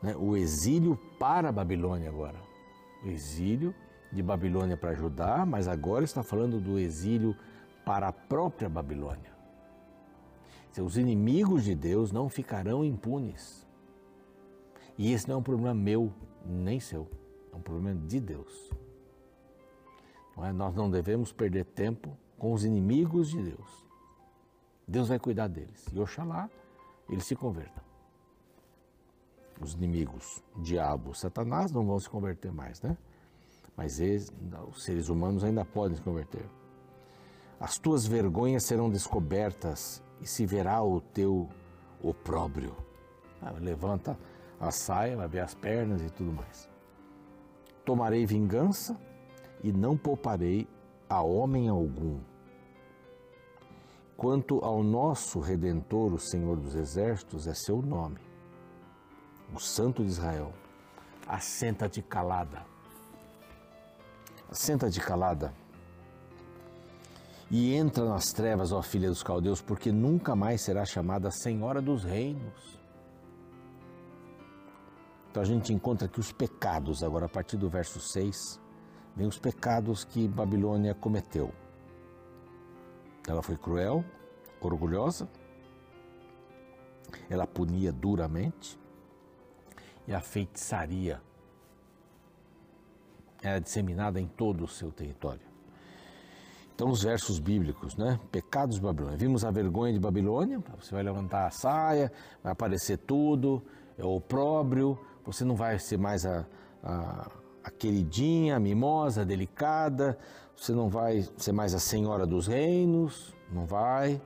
Né? 0.01 0.15
O 0.15 0.35
exílio 0.37 0.95
para 1.19 1.49
a 1.49 1.51
Babilônia 1.51 2.09
agora. 2.09 2.37
O 3.03 3.09
exílio 3.09 3.73
de 4.11 4.21
Babilônia 4.21 4.77
para 4.77 4.93
Judá, 4.93 5.45
mas 5.45 5.67
agora 5.67 6.03
está 6.03 6.21
falando 6.23 6.59
do 6.59 6.77
exílio 6.77 7.35
para 7.85 8.07
a 8.07 8.13
própria 8.13 8.69
Babilônia. 8.69 9.38
Seus 10.71 10.97
inimigos 10.97 11.63
de 11.63 11.75
Deus 11.75 12.11
não 12.11 12.29
ficarão 12.29 12.83
impunes. 12.83 13.67
E 14.97 15.11
esse 15.11 15.27
não 15.27 15.35
é 15.35 15.37
um 15.39 15.43
problema 15.43 15.73
meu, 15.73 16.13
nem 16.45 16.79
seu. 16.79 17.07
É 17.51 17.55
um 17.55 17.61
problema 17.61 17.99
de 18.07 18.19
Deus. 18.19 18.71
Não 20.35 20.45
é? 20.45 20.51
Nós 20.51 20.75
não 20.75 20.89
devemos 20.89 21.31
perder 21.31 21.65
tempo 21.65 22.15
com 22.37 22.53
os 22.53 22.63
inimigos 22.63 23.29
de 23.29 23.41
Deus. 23.41 23.85
Deus 24.87 25.09
vai 25.09 25.19
cuidar 25.19 25.47
deles. 25.47 25.85
E 25.93 25.99
oxalá 25.99 26.49
eles 27.09 27.25
se 27.25 27.35
convertam. 27.35 27.83
Os 29.59 29.73
inimigos, 29.73 30.41
diabo, 30.57 31.13
Satanás, 31.13 31.71
não 31.71 31.85
vão 31.85 31.99
se 31.99 32.09
converter 32.09 32.51
mais, 32.51 32.81
né? 32.81 32.97
Mas 33.75 33.99
eles, 33.99 34.31
os 34.69 34.83
seres 34.83 35.09
humanos 35.09 35.43
ainda 35.43 35.65
podem 35.65 35.97
se 35.97 36.01
converter. 36.01 36.45
As 37.59 37.77
tuas 37.77 38.05
vergonhas 38.05 38.63
serão 38.63 38.89
descobertas 38.89 40.01
e 40.21 40.27
se 40.27 40.45
verá 40.45 40.81
o 40.81 41.01
teu 41.01 41.47
opróbrio. 42.01 42.75
Ah, 43.41 43.51
levanta 43.59 44.17
a 44.59 44.71
saia, 44.71 45.15
vai 45.15 45.27
ver 45.27 45.39
as 45.39 45.53
pernas 45.53 46.01
e 46.01 46.09
tudo 46.09 46.31
mais. 46.31 46.69
Tomarei 47.85 48.25
vingança 48.25 48.99
e 49.63 49.71
não 49.71 49.97
pouparei 49.97 50.67
a 51.09 51.21
homem 51.21 51.69
algum. 51.69 52.19
Quanto 54.17 54.59
ao 54.63 54.83
nosso 54.83 55.39
Redentor, 55.39 56.13
o 56.13 56.19
Senhor 56.19 56.57
dos 56.57 56.75
Exércitos, 56.75 57.47
é 57.47 57.53
seu 57.53 57.81
nome, 57.81 58.19
o 59.53 59.59
Santo 59.59 60.03
de 60.03 60.09
Israel. 60.09 60.51
Assenta-te 61.25 62.01
calada. 62.01 62.65
Assenta-te 64.49 64.99
calada 64.99 65.53
e 67.51 67.73
entra 67.73 68.05
nas 68.05 68.31
trevas, 68.31 68.71
ó 68.71 68.81
filha 68.81 69.09
dos 69.09 69.23
caldeus, 69.23 69.61
porque 69.61 69.91
nunca 69.91 70.35
mais 70.35 70.61
será 70.61 70.85
chamada 70.85 71.31
Senhora 71.31 71.81
dos 71.81 72.03
Reinos. 72.03 72.79
Então 75.31 75.41
a 75.41 75.45
gente 75.45 75.73
encontra 75.73 76.05
aqui 76.07 76.19
os 76.19 76.31
pecados, 76.31 77.03
agora 77.03 77.25
a 77.25 77.29
partir 77.29 77.57
do 77.57 77.69
verso 77.69 77.99
6, 77.99 78.59
vem 79.15 79.27
os 79.27 79.39
pecados 79.39 80.03
que 80.03 80.27
Babilônia 80.27 80.93
cometeu. 80.93 81.51
Ela 83.27 83.41
foi 83.41 83.57
cruel, 83.57 84.03
orgulhosa, 84.61 85.27
ela 87.29 87.47
punia 87.47 87.91
duramente, 87.91 88.79
e 90.07 90.13
a 90.13 90.21
feitiçaria 90.21 91.21
era 93.41 93.59
disseminada 93.59 94.19
em 94.19 94.27
todo 94.27 94.63
o 94.63 94.67
seu 94.67 94.91
território. 94.91 95.48
Então, 96.79 96.91
os 96.91 97.03
versos 97.03 97.39
bíblicos, 97.39 97.97
né? 97.97 98.17
Pecados 98.31 98.77
de 98.77 98.81
Babilônia. 98.81 99.17
Vimos 99.17 99.43
a 99.43 99.51
vergonha 99.51 99.91
de 99.91 99.99
Babilônia, 99.99 100.63
você 100.79 100.95
vai 100.95 101.03
levantar 101.03 101.45
a 101.45 101.49
saia, 101.49 102.09
vai 102.41 102.53
aparecer 102.53 102.99
tudo, 102.99 103.61
é 103.97 104.05
opróbrio, 104.05 104.97
você 105.25 105.43
não 105.43 105.57
vai 105.57 105.77
ser 105.77 105.97
mais 105.97 106.25
a, 106.25 106.45
a, 106.81 107.29
a 107.65 107.69
queridinha, 107.69 108.55
a 108.55 108.59
mimosa, 108.61 109.23
a 109.23 109.25
delicada, 109.25 110.17
você 110.55 110.71
não 110.71 110.87
vai 110.87 111.27
ser 111.35 111.51
mais 111.51 111.73
a 111.73 111.79
senhora 111.79 112.25
dos 112.25 112.47
reinos, 112.47 113.35
não 113.51 113.65
vai. 113.65 114.21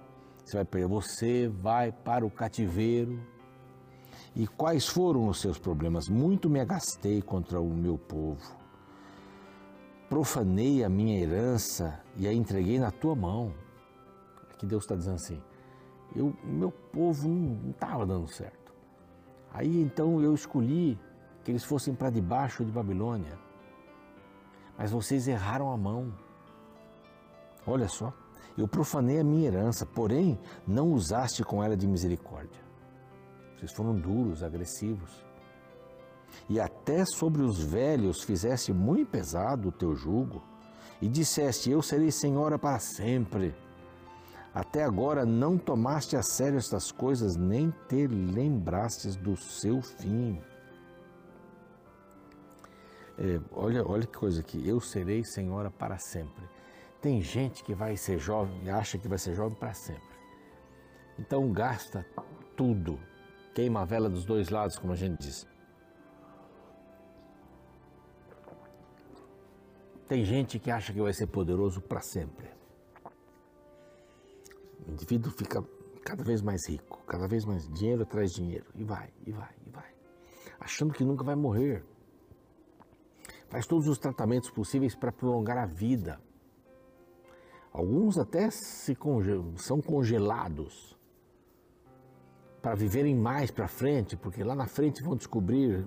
Você 0.45 0.57
vai 0.57 0.65
perder, 0.65 0.87
você 0.87 1.47
vai 1.47 1.91
para 1.91 2.23
o 2.23 2.29
cativeiro. 2.29 3.19
E 4.35 4.45
quais 4.45 4.87
foram 4.87 5.27
os 5.27 5.41
seus 5.41 5.57
problemas? 5.57 6.07
Muito 6.07 6.47
me 6.51 6.59
agastei 6.59 7.19
contra 7.19 7.59
o 7.59 7.73
meu 7.73 7.97
povo 7.97 8.62
profanei 10.13 10.83
a 10.83 10.89
minha 10.89 11.19
herança 11.19 11.99
e 12.15 12.27
a 12.27 12.31
entreguei 12.31 12.77
na 12.77 12.91
tua 12.91 13.15
mão. 13.15 13.51
Aqui 14.51 14.63
Deus 14.63 14.83
está 14.83 14.95
dizendo 14.95 15.15
assim: 15.15 15.41
eu, 16.15 16.35
meu 16.43 16.71
povo 16.71 17.27
não 17.27 17.71
estava 17.71 18.05
dando 18.05 18.27
certo. 18.27 18.71
Aí 19.51 19.81
então 19.81 20.21
eu 20.21 20.35
escolhi 20.35 20.99
que 21.43 21.49
eles 21.49 21.63
fossem 21.63 21.95
para 21.95 22.11
debaixo 22.11 22.63
de 22.63 22.71
Babilônia. 22.71 23.39
Mas 24.77 24.91
vocês 24.91 25.27
erraram 25.27 25.71
a 25.71 25.77
mão. 25.77 26.13
Olha 27.65 27.87
só, 27.87 28.13
eu 28.55 28.67
profanei 28.67 29.19
a 29.19 29.23
minha 29.23 29.47
herança, 29.47 29.83
porém 29.83 30.39
não 30.67 30.91
usaste 30.91 31.43
com 31.43 31.63
ela 31.63 31.75
de 31.75 31.87
misericórdia. 31.87 32.61
Vocês 33.57 33.71
foram 33.71 33.95
duros, 33.95 34.43
agressivos 34.43 35.25
e 36.47 36.59
até 36.83 37.05
sobre 37.05 37.41
os 37.41 37.63
velhos 37.63 38.23
fizeste 38.23 38.73
muito 38.73 39.09
pesado 39.09 39.69
o 39.69 39.71
teu 39.71 39.95
jugo, 39.95 40.43
e 41.01 41.07
disseste: 41.07 41.71
Eu 41.71 41.81
serei 41.81 42.11
senhora 42.11 42.59
para 42.59 42.77
sempre. 42.77 43.55
Até 44.53 44.83
agora 44.83 45.25
não 45.25 45.57
tomaste 45.57 46.17
a 46.17 46.21
sério 46.21 46.57
estas 46.57 46.91
coisas, 46.91 47.37
nem 47.37 47.73
te 47.87 48.05
lembrastes 48.05 49.15
do 49.15 49.37
seu 49.37 49.81
fim. 49.81 50.41
É, 53.17 53.39
olha, 53.53 53.87
olha 53.87 54.05
que 54.05 54.17
coisa 54.17 54.41
aqui. 54.41 54.67
Eu 54.67 54.81
serei 54.81 55.23
senhora 55.23 55.71
para 55.71 55.97
sempre. 55.97 56.43
Tem 57.01 57.21
gente 57.21 57.63
que 57.63 57.73
vai 57.73 57.95
ser 57.95 58.19
jovem 58.19 58.61
e 58.65 58.69
acha 58.69 58.97
que 58.97 59.07
vai 59.07 59.17
ser 59.17 59.33
jovem 59.33 59.57
para 59.57 59.73
sempre. 59.73 60.03
Então 61.17 61.49
gasta 61.51 62.05
tudo. 62.57 62.99
Queima 63.55 63.81
a 63.81 63.85
vela 63.85 64.09
dos 64.09 64.25
dois 64.25 64.49
lados, 64.49 64.77
como 64.77 64.93
a 64.93 64.95
gente 64.95 65.19
diz. 65.21 65.52
Tem 70.13 70.23
gente 70.23 70.59
que 70.59 70.69
acha 70.69 70.93
que 70.93 71.01
vai 71.01 71.11
ser 71.11 71.25
poderoso 71.25 71.81
para 71.81 71.99
sempre. 71.99 72.47
O 74.87 74.91
indivíduo 74.91 75.31
fica 75.31 75.65
cada 76.05 76.23
vez 76.23 76.39
mais 76.39 76.69
rico, 76.69 77.01
cada 77.07 77.27
vez 77.27 77.43
mais 77.43 77.67
dinheiro 77.67 78.03
atrás 78.03 78.31
dinheiro, 78.31 78.67
e 78.75 78.83
vai, 78.83 79.11
e 79.25 79.31
vai, 79.31 79.49
e 79.65 79.71
vai, 79.71 79.91
achando 80.59 80.93
que 80.93 81.03
nunca 81.03 81.23
vai 81.23 81.33
morrer. 81.33 81.83
Faz 83.49 83.65
todos 83.65 83.87
os 83.87 83.97
tratamentos 83.97 84.51
possíveis 84.51 84.93
para 84.93 85.11
prolongar 85.11 85.57
a 85.57 85.65
vida. 85.65 86.21
Alguns 87.71 88.19
até 88.19 88.51
se 88.51 88.93
congelam, 88.93 89.57
são 89.57 89.81
congelados 89.81 90.95
para 92.61 92.75
viverem 92.75 93.15
mais 93.15 93.49
para 93.49 93.67
frente, 93.67 94.15
porque 94.15 94.43
lá 94.43 94.53
na 94.53 94.67
frente 94.67 95.01
vão 95.01 95.15
descobrir, 95.15 95.83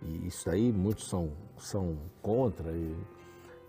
e 0.00 0.26
isso 0.26 0.48
aí 0.48 0.72
muitos 0.72 1.06
são, 1.06 1.36
são 1.58 1.98
contra, 2.22 2.72
e 2.72 3.17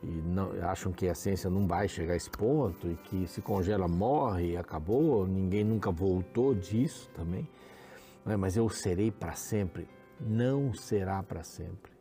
e 0.01 0.07
não, 0.07 0.51
acham 0.63 0.91
que 0.91 1.07
a 1.07 1.15
ciência 1.15 1.49
não 1.49 1.67
vai 1.67 1.87
chegar 1.87 2.13
a 2.13 2.15
esse 2.15 2.29
ponto 2.29 2.89
e 2.89 2.95
que 2.95 3.27
se 3.27 3.41
congela 3.41 3.87
morre 3.87 4.51
e 4.51 4.57
acabou, 4.57 5.27
ninguém 5.27 5.63
nunca 5.63 5.91
voltou 5.91 6.55
disso 6.55 7.09
também. 7.13 7.47
É? 8.25 8.37
Mas 8.37 8.55
eu 8.55 8.69
serei 8.69 9.11
para 9.11 9.33
sempre. 9.33 9.87
Não 10.19 10.73
será 10.73 11.21
para 11.23 11.43
sempre. 11.43 11.91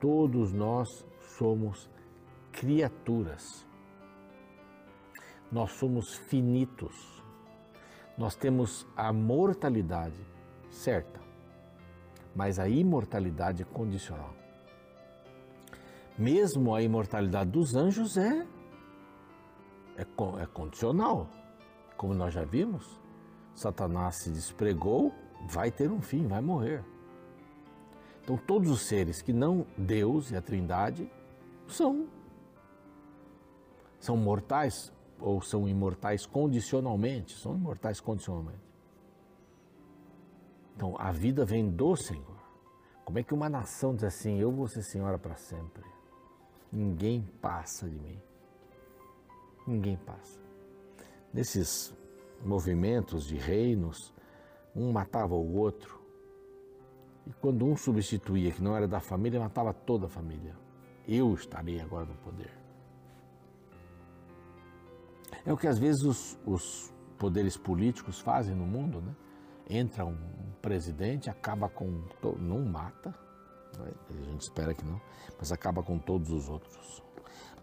Todos 0.00 0.52
nós 0.52 1.04
somos 1.38 1.90
criaturas. 2.52 3.66
Nós 5.50 5.72
somos 5.72 6.14
finitos. 6.14 7.22
Nós 8.16 8.34
temos 8.34 8.86
a 8.96 9.12
mortalidade 9.12 10.26
certa, 10.70 11.20
mas 12.34 12.58
a 12.58 12.68
imortalidade 12.68 13.64
condicional. 13.64 14.37
Mesmo 16.18 16.74
a 16.74 16.82
imortalidade 16.82 17.50
dos 17.50 17.76
anjos 17.76 18.16
é, 18.16 18.44
é, 19.96 20.02
é 20.02 20.46
condicional. 20.46 21.28
Como 21.96 22.12
nós 22.12 22.34
já 22.34 22.44
vimos, 22.44 23.00
Satanás 23.54 24.16
se 24.16 24.30
despregou, 24.30 25.14
vai 25.48 25.70
ter 25.70 25.90
um 25.90 26.00
fim, 26.00 26.26
vai 26.26 26.40
morrer. 26.40 26.84
Então, 28.22 28.36
todos 28.36 28.70
os 28.70 28.82
seres 28.82 29.22
que 29.22 29.32
não 29.32 29.64
Deus 29.76 30.30
e 30.30 30.36
a 30.36 30.42
Trindade 30.42 31.10
são 31.66 32.08
são 33.98 34.16
mortais 34.16 34.92
ou 35.18 35.40
são 35.40 35.68
imortais 35.68 36.24
condicionalmente, 36.24 37.36
são 37.36 37.54
imortais 37.54 38.00
condicionalmente. 38.00 38.60
Então, 40.76 40.94
a 40.98 41.10
vida 41.10 41.44
vem 41.44 41.68
do 41.68 41.96
Senhor. 41.96 42.38
Como 43.04 43.18
é 43.18 43.22
que 43.22 43.34
uma 43.34 43.48
nação 43.48 43.94
diz 43.94 44.04
assim: 44.04 44.38
Eu 44.38 44.52
vou 44.52 44.68
ser 44.68 44.82
senhora 44.82 45.18
para 45.18 45.34
sempre? 45.34 45.82
Ninguém 46.72 47.22
passa 47.40 47.88
de 47.88 47.98
mim. 47.98 48.20
Ninguém 49.66 49.96
passa. 49.96 50.38
Nesses 51.32 51.94
movimentos 52.44 53.26
de 53.26 53.36
reinos, 53.36 54.12
um 54.74 54.92
matava 54.92 55.34
o 55.34 55.56
outro. 55.56 55.98
E 57.26 57.32
quando 57.34 57.66
um 57.66 57.76
substituía, 57.76 58.50
que 58.52 58.62
não 58.62 58.76
era 58.76 58.88
da 58.88 59.00
família, 59.00 59.40
matava 59.40 59.72
toda 59.72 60.06
a 60.06 60.08
família. 60.08 60.54
Eu 61.06 61.34
estarei 61.34 61.80
agora 61.80 62.06
no 62.06 62.14
poder. 62.16 62.50
É 65.44 65.52
o 65.52 65.56
que 65.56 65.66
às 65.66 65.78
vezes 65.78 66.02
os, 66.02 66.38
os 66.46 66.94
poderes 67.18 67.56
políticos 67.56 68.20
fazem 68.20 68.54
no 68.54 68.66
mundo, 68.66 69.00
né? 69.00 69.14
Entra 69.68 70.06
um 70.06 70.16
presidente, 70.62 71.28
acaba 71.28 71.68
com. 71.68 72.02
não 72.38 72.64
mata, 72.64 73.14
a 73.80 74.30
gente 74.30 74.42
espera 74.42 74.74
que 74.74 74.84
não, 74.84 75.00
mas 75.38 75.52
acaba 75.52 75.82
com 75.82 75.98
todos 75.98 76.30
os 76.30 76.48
outros. 76.48 77.02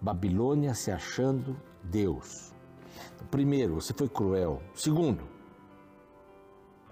Babilônia 0.01 0.73
se 0.73 0.91
achando 0.91 1.59
Deus. 1.83 2.53
Primeiro, 3.31 3.75
você 3.75 3.93
foi 3.93 4.07
cruel. 4.07 4.61
Segundo, 4.73 5.23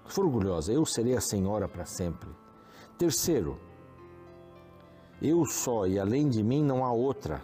for 0.06 0.24
orgulhosa, 0.24 0.72
eu 0.72 0.84
serei 0.84 1.16
a 1.16 1.20
senhora 1.20 1.68
para 1.68 1.84
sempre. 1.84 2.28
Terceiro, 2.98 3.58
eu 5.22 5.44
só 5.46 5.86
e 5.86 5.98
além 5.98 6.28
de 6.28 6.42
mim 6.42 6.62
não 6.62 6.84
há 6.84 6.92
outra. 6.92 7.42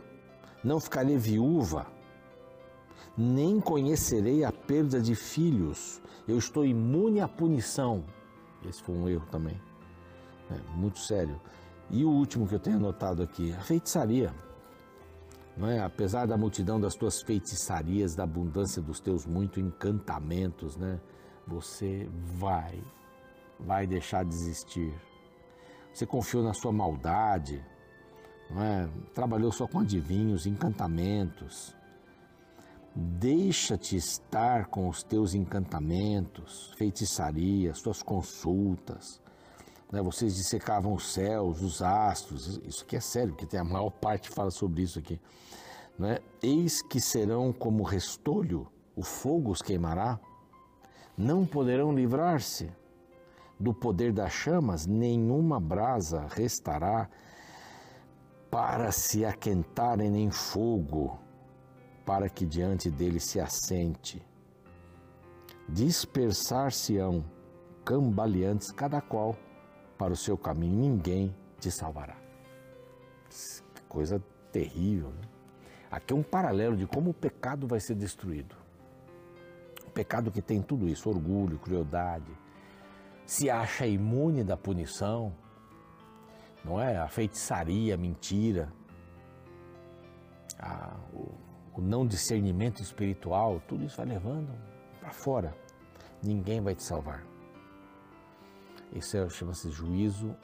Não 0.62 0.78
ficarei 0.78 1.16
viúva, 1.16 1.86
nem 3.16 3.60
conhecerei 3.60 4.44
a 4.44 4.52
perda 4.52 5.00
de 5.00 5.14
filhos. 5.14 6.02
Eu 6.28 6.36
estou 6.36 6.64
imune 6.64 7.20
à 7.20 7.28
punição. 7.28 8.04
Esse 8.68 8.82
foi 8.82 8.94
um 8.94 9.08
erro 9.08 9.26
também. 9.30 9.60
É, 10.50 10.76
muito 10.76 10.98
sério. 10.98 11.40
E 11.90 12.04
o 12.04 12.10
último 12.10 12.46
que 12.46 12.54
eu 12.54 12.60
tenho 12.60 12.76
anotado 12.76 13.22
aqui, 13.22 13.52
a 13.52 13.60
feitiçaria. 13.60 14.32
Não 15.56 15.68
é? 15.68 15.80
Apesar 15.80 16.26
da 16.26 16.36
multidão 16.36 16.80
das 16.80 16.94
tuas 16.94 17.20
feitiçarias, 17.20 18.14
da 18.14 18.24
abundância 18.24 18.80
dos 18.80 19.00
teus 19.00 19.26
muitos 19.26 19.58
encantamentos, 19.58 20.76
né? 20.76 21.00
você 21.46 22.08
vai, 22.38 22.82
vai 23.58 23.86
deixar 23.86 24.24
de 24.24 24.34
existir. 24.34 24.94
Você 25.92 26.06
confiou 26.06 26.42
na 26.42 26.54
sua 26.54 26.72
maldade, 26.72 27.62
não 28.48 28.62
é? 28.62 28.88
trabalhou 29.12 29.50
só 29.50 29.66
com 29.66 29.80
adivinhos, 29.80 30.46
encantamentos. 30.46 31.74
Deixa-te 32.94 33.96
estar 33.96 34.66
com 34.66 34.88
os 34.88 35.02
teus 35.02 35.34
encantamentos, 35.34 36.72
feitiçarias, 36.76 37.78
suas 37.78 38.02
consultas, 38.02 39.20
né? 39.90 40.00
Vocês 40.02 40.36
dissecavam 40.36 40.92
os 40.94 41.12
céus, 41.12 41.60
os 41.62 41.82
astros, 41.82 42.60
isso 42.64 42.84
aqui 42.84 42.96
é 42.96 43.00
sério, 43.00 43.32
porque 43.32 43.46
tem 43.46 43.58
a 43.58 43.64
maior 43.64 43.90
parte 43.90 44.28
fala 44.28 44.50
sobre 44.50 44.82
isso 44.82 44.98
aqui. 44.98 45.20
Né? 45.98 46.18
Eis 46.42 46.80
que 46.80 47.00
serão 47.00 47.52
como 47.52 47.82
restolho, 47.82 48.66
o 48.94 49.02
fogo 49.02 49.50
os 49.50 49.60
queimará, 49.60 50.18
não 51.16 51.44
poderão 51.44 51.92
livrar-se, 51.92 52.70
do 53.58 53.74
poder 53.74 54.10
das 54.10 54.32
chamas, 54.32 54.86
nenhuma 54.86 55.60
brasa 55.60 56.26
restará 56.30 57.10
para 58.50 58.90
se 58.90 59.24
aquentarem 59.24 60.16
em 60.16 60.30
fogo, 60.30 61.18
para 62.06 62.30
que 62.30 62.46
diante 62.46 62.90
dele 62.90 63.20
se 63.20 63.38
assente. 63.38 64.26
Dispersar-se-ão 65.68 67.22
cambaleantes, 67.84 68.72
cada 68.72 69.00
qual 69.02 69.36
para 70.00 70.14
o 70.14 70.16
seu 70.16 70.38
caminho, 70.38 70.80
ninguém 70.80 71.36
te 71.58 71.70
salvará. 71.70 72.16
Que 73.74 73.82
coisa 73.82 74.18
terrível. 74.50 75.10
Né? 75.10 75.28
Aqui 75.90 76.14
é 76.14 76.16
um 76.16 76.22
paralelo 76.22 76.74
de 76.74 76.86
como 76.86 77.10
o 77.10 77.14
pecado 77.14 77.68
vai 77.68 77.80
ser 77.80 77.96
destruído. 77.96 78.56
O 79.86 79.90
pecado 79.90 80.30
que 80.30 80.40
tem 80.40 80.62
tudo 80.62 80.88
isso, 80.88 81.10
orgulho, 81.10 81.58
crueldade, 81.58 82.32
se 83.26 83.50
acha 83.50 83.86
imune 83.86 84.42
da 84.42 84.56
punição, 84.56 85.34
não 86.64 86.80
é? 86.80 86.96
A 86.96 87.06
feitiçaria, 87.06 87.92
a 87.92 87.98
mentira, 87.98 88.72
a, 90.58 90.96
o, 91.12 91.34
o 91.76 91.82
não 91.82 92.06
discernimento 92.06 92.80
espiritual, 92.80 93.60
tudo 93.68 93.84
isso 93.84 93.98
vai 93.98 94.06
levando 94.06 94.48
para 94.98 95.10
fora. 95.10 95.54
Ninguém 96.22 96.62
vai 96.62 96.74
te 96.74 96.82
salvar. 96.82 97.29
Isso 98.92 99.16
é, 99.16 99.28
chama-se 99.28 99.70
juízo 99.70 100.36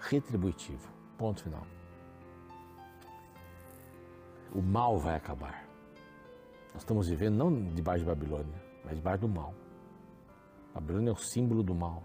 retributivo. 0.00 0.88
Ponto 1.16 1.42
final. 1.42 1.66
O 4.52 4.60
mal 4.60 4.98
vai 4.98 5.16
acabar. 5.16 5.64
Nós 6.72 6.82
estamos 6.82 7.08
vivendo 7.08 7.36
não 7.36 7.74
debaixo 7.74 8.00
de 8.00 8.06
Babilônia, 8.06 8.62
mas 8.84 8.96
debaixo 8.96 9.20
do 9.22 9.28
mal. 9.28 9.54
Babilônia 10.74 11.10
é 11.10 11.12
o 11.12 11.16
símbolo 11.16 11.62
do 11.62 11.74
mal. 11.74 12.02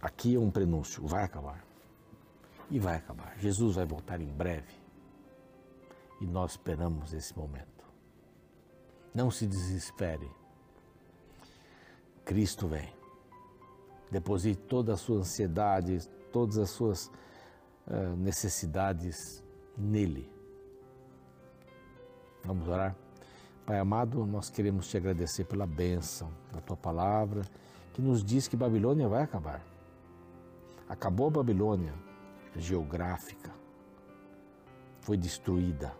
Aqui 0.00 0.34
é 0.34 0.38
um 0.38 0.50
prenúncio, 0.50 1.06
vai 1.06 1.24
acabar. 1.24 1.64
E 2.70 2.78
vai 2.78 2.96
acabar. 2.96 3.36
Jesus 3.38 3.76
vai 3.76 3.84
voltar 3.84 4.20
em 4.20 4.28
breve. 4.28 4.72
E 6.20 6.26
nós 6.26 6.52
esperamos 6.52 7.12
esse 7.12 7.36
momento. 7.36 7.84
Não 9.14 9.30
se 9.30 9.46
desespere. 9.46 10.30
Cristo 12.24 12.68
vem. 12.68 12.99
Deposite 14.10 14.60
toda 14.62 14.94
a 14.94 14.96
sua 14.96 15.18
ansiedade, 15.18 16.08
todas 16.32 16.58
as 16.58 16.70
suas 16.70 17.06
uh, 17.86 18.16
necessidades 18.16 19.44
nele. 19.76 20.30
Vamos 22.44 22.68
orar? 22.68 22.96
Pai 23.64 23.78
amado, 23.78 24.26
nós 24.26 24.50
queremos 24.50 24.88
te 24.88 24.96
agradecer 24.96 25.44
pela 25.44 25.66
bênção 25.66 26.32
da 26.52 26.60
tua 26.60 26.76
palavra, 26.76 27.42
que 27.92 28.02
nos 28.02 28.24
diz 28.24 28.48
que 28.48 28.56
Babilônia 28.56 29.08
vai 29.08 29.22
acabar. 29.22 29.62
Acabou 30.88 31.28
a 31.28 31.30
Babilônia, 31.30 31.94
geográfica 32.56 33.60
foi 35.00 35.16
destruída, 35.16 35.92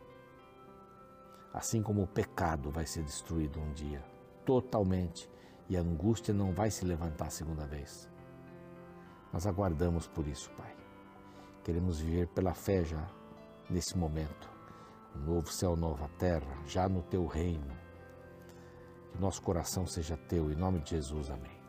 assim 1.53 1.83
como 1.83 2.03
o 2.03 2.07
pecado 2.07 2.71
vai 2.71 2.87
ser 2.87 3.03
destruído 3.03 3.61
um 3.61 3.73
dia, 3.73 4.05
totalmente, 4.45 5.29
e 5.71 5.77
a 5.77 5.81
angústia 5.81 6.35
não 6.35 6.53
vai 6.53 6.69
se 6.69 6.85
levantar 6.85 7.29
a 7.29 7.31
segunda 7.31 7.65
vez. 7.65 8.11
Nós 9.33 9.47
aguardamos 9.47 10.09
por 10.09 10.27
isso, 10.27 10.51
Pai. 10.51 10.75
Queremos 11.63 12.01
viver 12.01 12.27
pela 12.29 12.53
fé 12.53 12.85
já, 12.85 13.07
nesse 13.71 13.97
momento. 13.97 14.51
Um 15.15 15.21
novo 15.21 15.51
céu, 15.53 15.77
nova 15.77 16.09
terra, 16.19 16.53
já 16.67 16.89
no 16.89 17.03
teu 17.03 17.25
reino. 17.25 17.73
Que 19.13 19.21
nosso 19.21 19.41
coração 19.43 19.87
seja 19.87 20.17
teu, 20.17 20.51
em 20.51 20.57
nome 20.57 20.81
de 20.81 20.91
Jesus, 20.91 21.31
amém. 21.31 21.61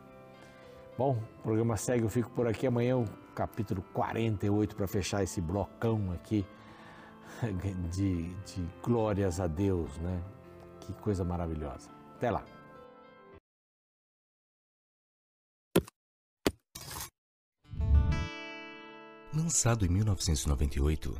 Bom, 0.98 1.16
o 1.38 1.42
programa 1.42 1.76
segue, 1.76 2.02
eu 2.02 2.10
fico 2.10 2.30
por 2.30 2.48
aqui. 2.48 2.66
Amanhã 2.66 2.98
o 2.98 3.04
capítulo 3.36 3.82
48 3.94 4.74
para 4.74 4.88
fechar 4.88 5.22
esse 5.22 5.40
blocão 5.40 6.10
aqui 6.10 6.44
de, 7.88 8.34
de 8.34 8.68
glórias 8.82 9.38
a 9.38 9.46
Deus, 9.46 9.96
né? 9.98 10.20
Que 10.80 10.92
coisa 10.94 11.24
maravilhosa. 11.24 11.88
Até 12.16 12.32
lá. 12.32 12.44
Lançado 19.34 19.86
em 19.86 19.88
1998, 19.88 21.16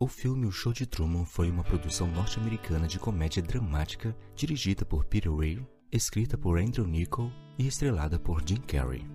o 0.00 0.08
filme 0.08 0.46
O 0.46 0.50
Show 0.50 0.72
de 0.72 0.84
Truman 0.84 1.24
foi 1.24 1.48
uma 1.48 1.62
produção 1.62 2.08
norte-americana 2.08 2.88
de 2.88 2.98
comédia 2.98 3.40
dramática 3.40 4.16
dirigida 4.34 4.84
por 4.84 5.04
Peter 5.04 5.32
Weir, 5.32 5.64
escrita 5.92 6.36
por 6.36 6.58
Andrew 6.58 6.84
Niccol 6.84 7.30
e 7.56 7.68
estrelada 7.68 8.18
por 8.18 8.42
Jim 8.44 8.56
Carrey. 8.56 9.06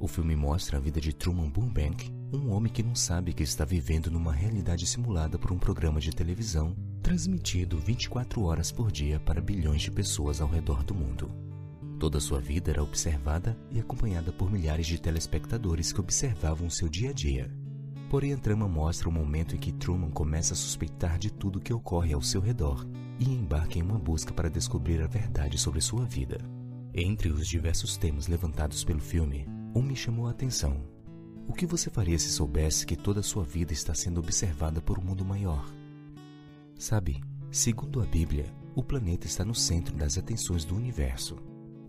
O 0.00 0.08
filme 0.08 0.34
mostra 0.34 0.76
a 0.76 0.80
vida 0.80 1.00
de 1.00 1.12
Truman 1.12 1.48
Burbank, 1.48 2.10
um 2.32 2.50
homem 2.50 2.72
que 2.72 2.82
não 2.82 2.96
sabe 2.96 3.32
que 3.32 3.44
está 3.44 3.64
vivendo 3.64 4.10
numa 4.10 4.32
realidade 4.32 4.88
simulada 4.88 5.38
por 5.38 5.52
um 5.52 5.58
programa 5.58 6.00
de 6.00 6.10
televisão 6.10 6.74
transmitido 7.00 7.78
24 7.78 8.42
horas 8.42 8.72
por 8.72 8.90
dia 8.90 9.20
para 9.20 9.40
bilhões 9.40 9.82
de 9.82 9.92
pessoas 9.92 10.40
ao 10.40 10.48
redor 10.48 10.82
do 10.82 10.96
mundo. 10.96 11.30
Toda 12.00 12.18
sua 12.18 12.40
vida 12.40 12.72
era 12.72 12.82
observada 12.82 13.56
e 13.70 13.78
acompanhada 13.78 14.32
por 14.32 14.50
milhares 14.50 14.88
de 14.88 15.00
telespectadores 15.00 15.92
que 15.92 16.00
observavam 16.00 16.68
seu 16.68 16.88
dia 16.88 17.10
a 17.10 17.12
dia. 17.12 17.63
Porém, 18.14 18.32
a 18.32 18.38
trama 18.38 18.68
mostra 18.68 19.08
o 19.08 19.12
momento 19.12 19.56
em 19.56 19.58
que 19.58 19.72
Truman 19.72 20.08
começa 20.08 20.54
a 20.54 20.56
suspeitar 20.56 21.18
de 21.18 21.32
tudo 21.32 21.60
que 21.60 21.74
ocorre 21.74 22.12
ao 22.12 22.22
seu 22.22 22.40
redor 22.40 22.86
e 23.18 23.28
embarca 23.28 23.76
em 23.76 23.82
uma 23.82 23.98
busca 23.98 24.32
para 24.32 24.48
descobrir 24.48 25.02
a 25.02 25.08
verdade 25.08 25.58
sobre 25.58 25.80
sua 25.80 26.04
vida. 26.04 26.38
Entre 26.94 27.28
os 27.28 27.48
diversos 27.48 27.96
temas 27.96 28.28
levantados 28.28 28.84
pelo 28.84 29.00
filme, 29.00 29.48
um 29.74 29.82
me 29.82 29.96
chamou 29.96 30.28
a 30.28 30.30
atenção. 30.30 30.80
O 31.48 31.52
que 31.52 31.66
você 31.66 31.90
faria 31.90 32.16
se 32.16 32.28
soubesse 32.28 32.86
que 32.86 32.94
toda 32.94 33.18
a 33.18 33.24
sua 33.24 33.42
vida 33.42 33.72
está 33.72 33.92
sendo 33.96 34.20
observada 34.20 34.80
por 34.80 34.96
um 34.96 35.02
mundo 35.02 35.24
maior? 35.24 35.68
Sabe, 36.78 37.20
segundo 37.50 38.00
a 38.00 38.06
Bíblia, 38.06 38.46
o 38.76 38.82
planeta 38.84 39.26
está 39.26 39.44
no 39.44 39.56
centro 39.56 39.96
das 39.96 40.16
atenções 40.16 40.64
do 40.64 40.76
universo. 40.76 41.36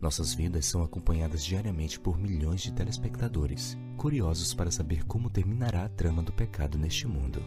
Nossas 0.01 0.34
vidas 0.34 0.65
são 0.65 0.84
acompanhadas 0.84 1.43
diariamente 1.43 1.99
por 1.99 2.17
milhões 2.17 2.62
de 2.62 2.73
telespectadores, 2.73 3.77
curiosos 3.97 4.53
para 4.53 4.71
saber 4.71 5.05
como 5.05 5.29
terminará 5.29 5.86
a 5.86 5.89
trama 5.89 6.21
do 6.21 6.34
pecado 6.34 6.77
neste 6.77 7.08
mundo. 7.08 7.41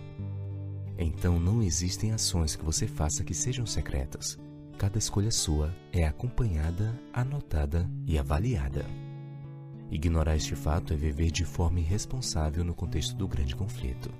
Então 0.98 1.38
não 1.38 1.62
existem 1.62 2.12
ações 2.12 2.56
que 2.56 2.64
você 2.64 2.86
faça 2.86 3.22
que 3.22 3.34
sejam 3.34 3.64
secretas. 3.64 4.38
Cada 4.76 4.98
escolha 4.98 5.30
sua 5.30 5.74
é 5.92 6.06
acompanhada, 6.06 6.98
anotada 7.12 7.88
e 8.06 8.18
avaliada. 8.18 8.84
Ignorar 9.90 10.36
este 10.36 10.54
fato 10.54 10.92
é 10.92 10.96
viver 10.96 11.30
de 11.30 11.44
forma 11.44 11.80
irresponsável 11.80 12.64
no 12.64 12.74
contexto 12.74 13.16
do 13.16 13.26
grande 13.26 13.56
conflito. 13.56 14.12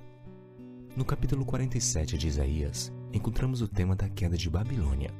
No 0.95 1.05
capítulo 1.05 1.45
47 1.45 2.17
de 2.17 2.27
Isaías, 2.27 2.91
encontramos 3.13 3.61
o 3.61 3.67
tema 3.67 3.95
da 3.95 4.09
queda 4.09 4.35
de 4.35 4.49
Babilônia. 4.49 5.13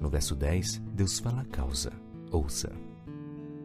No 0.00 0.08
verso 0.08 0.34
10, 0.34 0.78
Deus 0.94 1.18
fala 1.18 1.42
a 1.42 1.44
causa. 1.44 1.92
Ouça. 2.30 2.72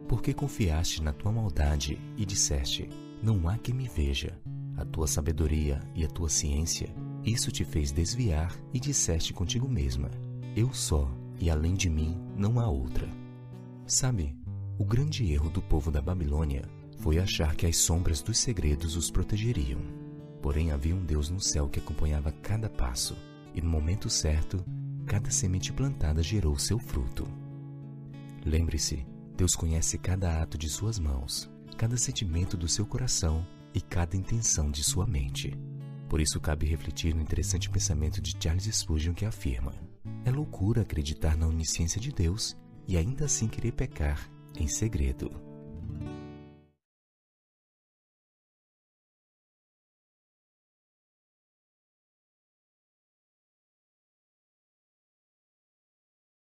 Porque 0.08 0.34
confiaste 0.34 1.02
na 1.02 1.12
tua 1.12 1.32
maldade 1.32 1.98
e 2.16 2.24
disseste: 2.24 2.88
Não 3.22 3.48
há 3.48 3.58
quem 3.58 3.74
me 3.74 3.88
veja. 3.88 4.38
A 4.76 4.84
tua 4.84 5.06
sabedoria 5.06 5.80
e 5.94 6.04
a 6.04 6.08
tua 6.08 6.28
ciência, 6.28 6.94
isso 7.24 7.50
te 7.50 7.64
fez 7.64 7.90
desviar 7.90 8.54
e 8.72 8.78
disseste 8.78 9.32
contigo 9.32 9.68
mesma: 9.68 10.10
Eu 10.54 10.72
só, 10.72 11.10
e 11.40 11.50
além 11.50 11.74
de 11.74 11.88
mim 11.88 12.16
não 12.36 12.60
há 12.60 12.68
outra. 12.68 13.08
Sabe, 13.86 14.36
o 14.78 14.84
grande 14.84 15.32
erro 15.32 15.48
do 15.48 15.62
povo 15.62 15.90
da 15.90 16.02
Babilônia 16.02 16.68
foi 16.98 17.18
achar 17.18 17.54
que 17.56 17.66
as 17.66 17.76
sombras 17.76 18.20
dos 18.20 18.38
segredos 18.38 18.96
os 18.96 19.10
protegeriam. 19.10 19.80
Porém, 20.42 20.70
havia 20.70 20.94
um 20.94 21.04
Deus 21.04 21.30
no 21.30 21.40
céu 21.40 21.68
que 21.68 21.78
acompanhava 21.78 22.30
cada 22.30 22.68
passo, 22.68 23.16
e 23.54 23.60
no 23.60 23.68
momento 23.68 24.10
certo, 24.10 24.64
cada 25.06 25.30
semente 25.30 25.72
plantada 25.72 26.22
gerou 26.22 26.58
seu 26.58 26.78
fruto. 26.78 27.26
Lembre-se, 28.46 29.04
Deus 29.36 29.56
conhece 29.56 29.98
cada 29.98 30.40
ato 30.40 30.56
de 30.56 30.68
suas 30.68 31.00
mãos, 31.00 31.50
cada 31.76 31.96
sentimento 31.96 32.56
do 32.56 32.68
seu 32.68 32.86
coração 32.86 33.44
e 33.74 33.80
cada 33.80 34.16
intenção 34.16 34.70
de 34.70 34.84
sua 34.84 35.04
mente. 35.04 35.52
Por 36.08 36.20
isso, 36.20 36.40
cabe 36.40 36.64
refletir 36.64 37.12
no 37.12 37.20
interessante 37.20 37.68
pensamento 37.68 38.22
de 38.22 38.36
Charles 38.40 38.72
Spurgeon 38.72 39.14
que 39.14 39.24
afirma: 39.24 39.72
é 40.24 40.30
loucura 40.30 40.82
acreditar 40.82 41.36
na 41.36 41.48
onisciência 41.48 42.00
de 42.00 42.12
Deus 42.12 42.56
e 42.86 42.96
ainda 42.96 43.24
assim 43.24 43.48
querer 43.48 43.72
pecar 43.72 44.30
em 44.56 44.68
segredo. 44.68 45.45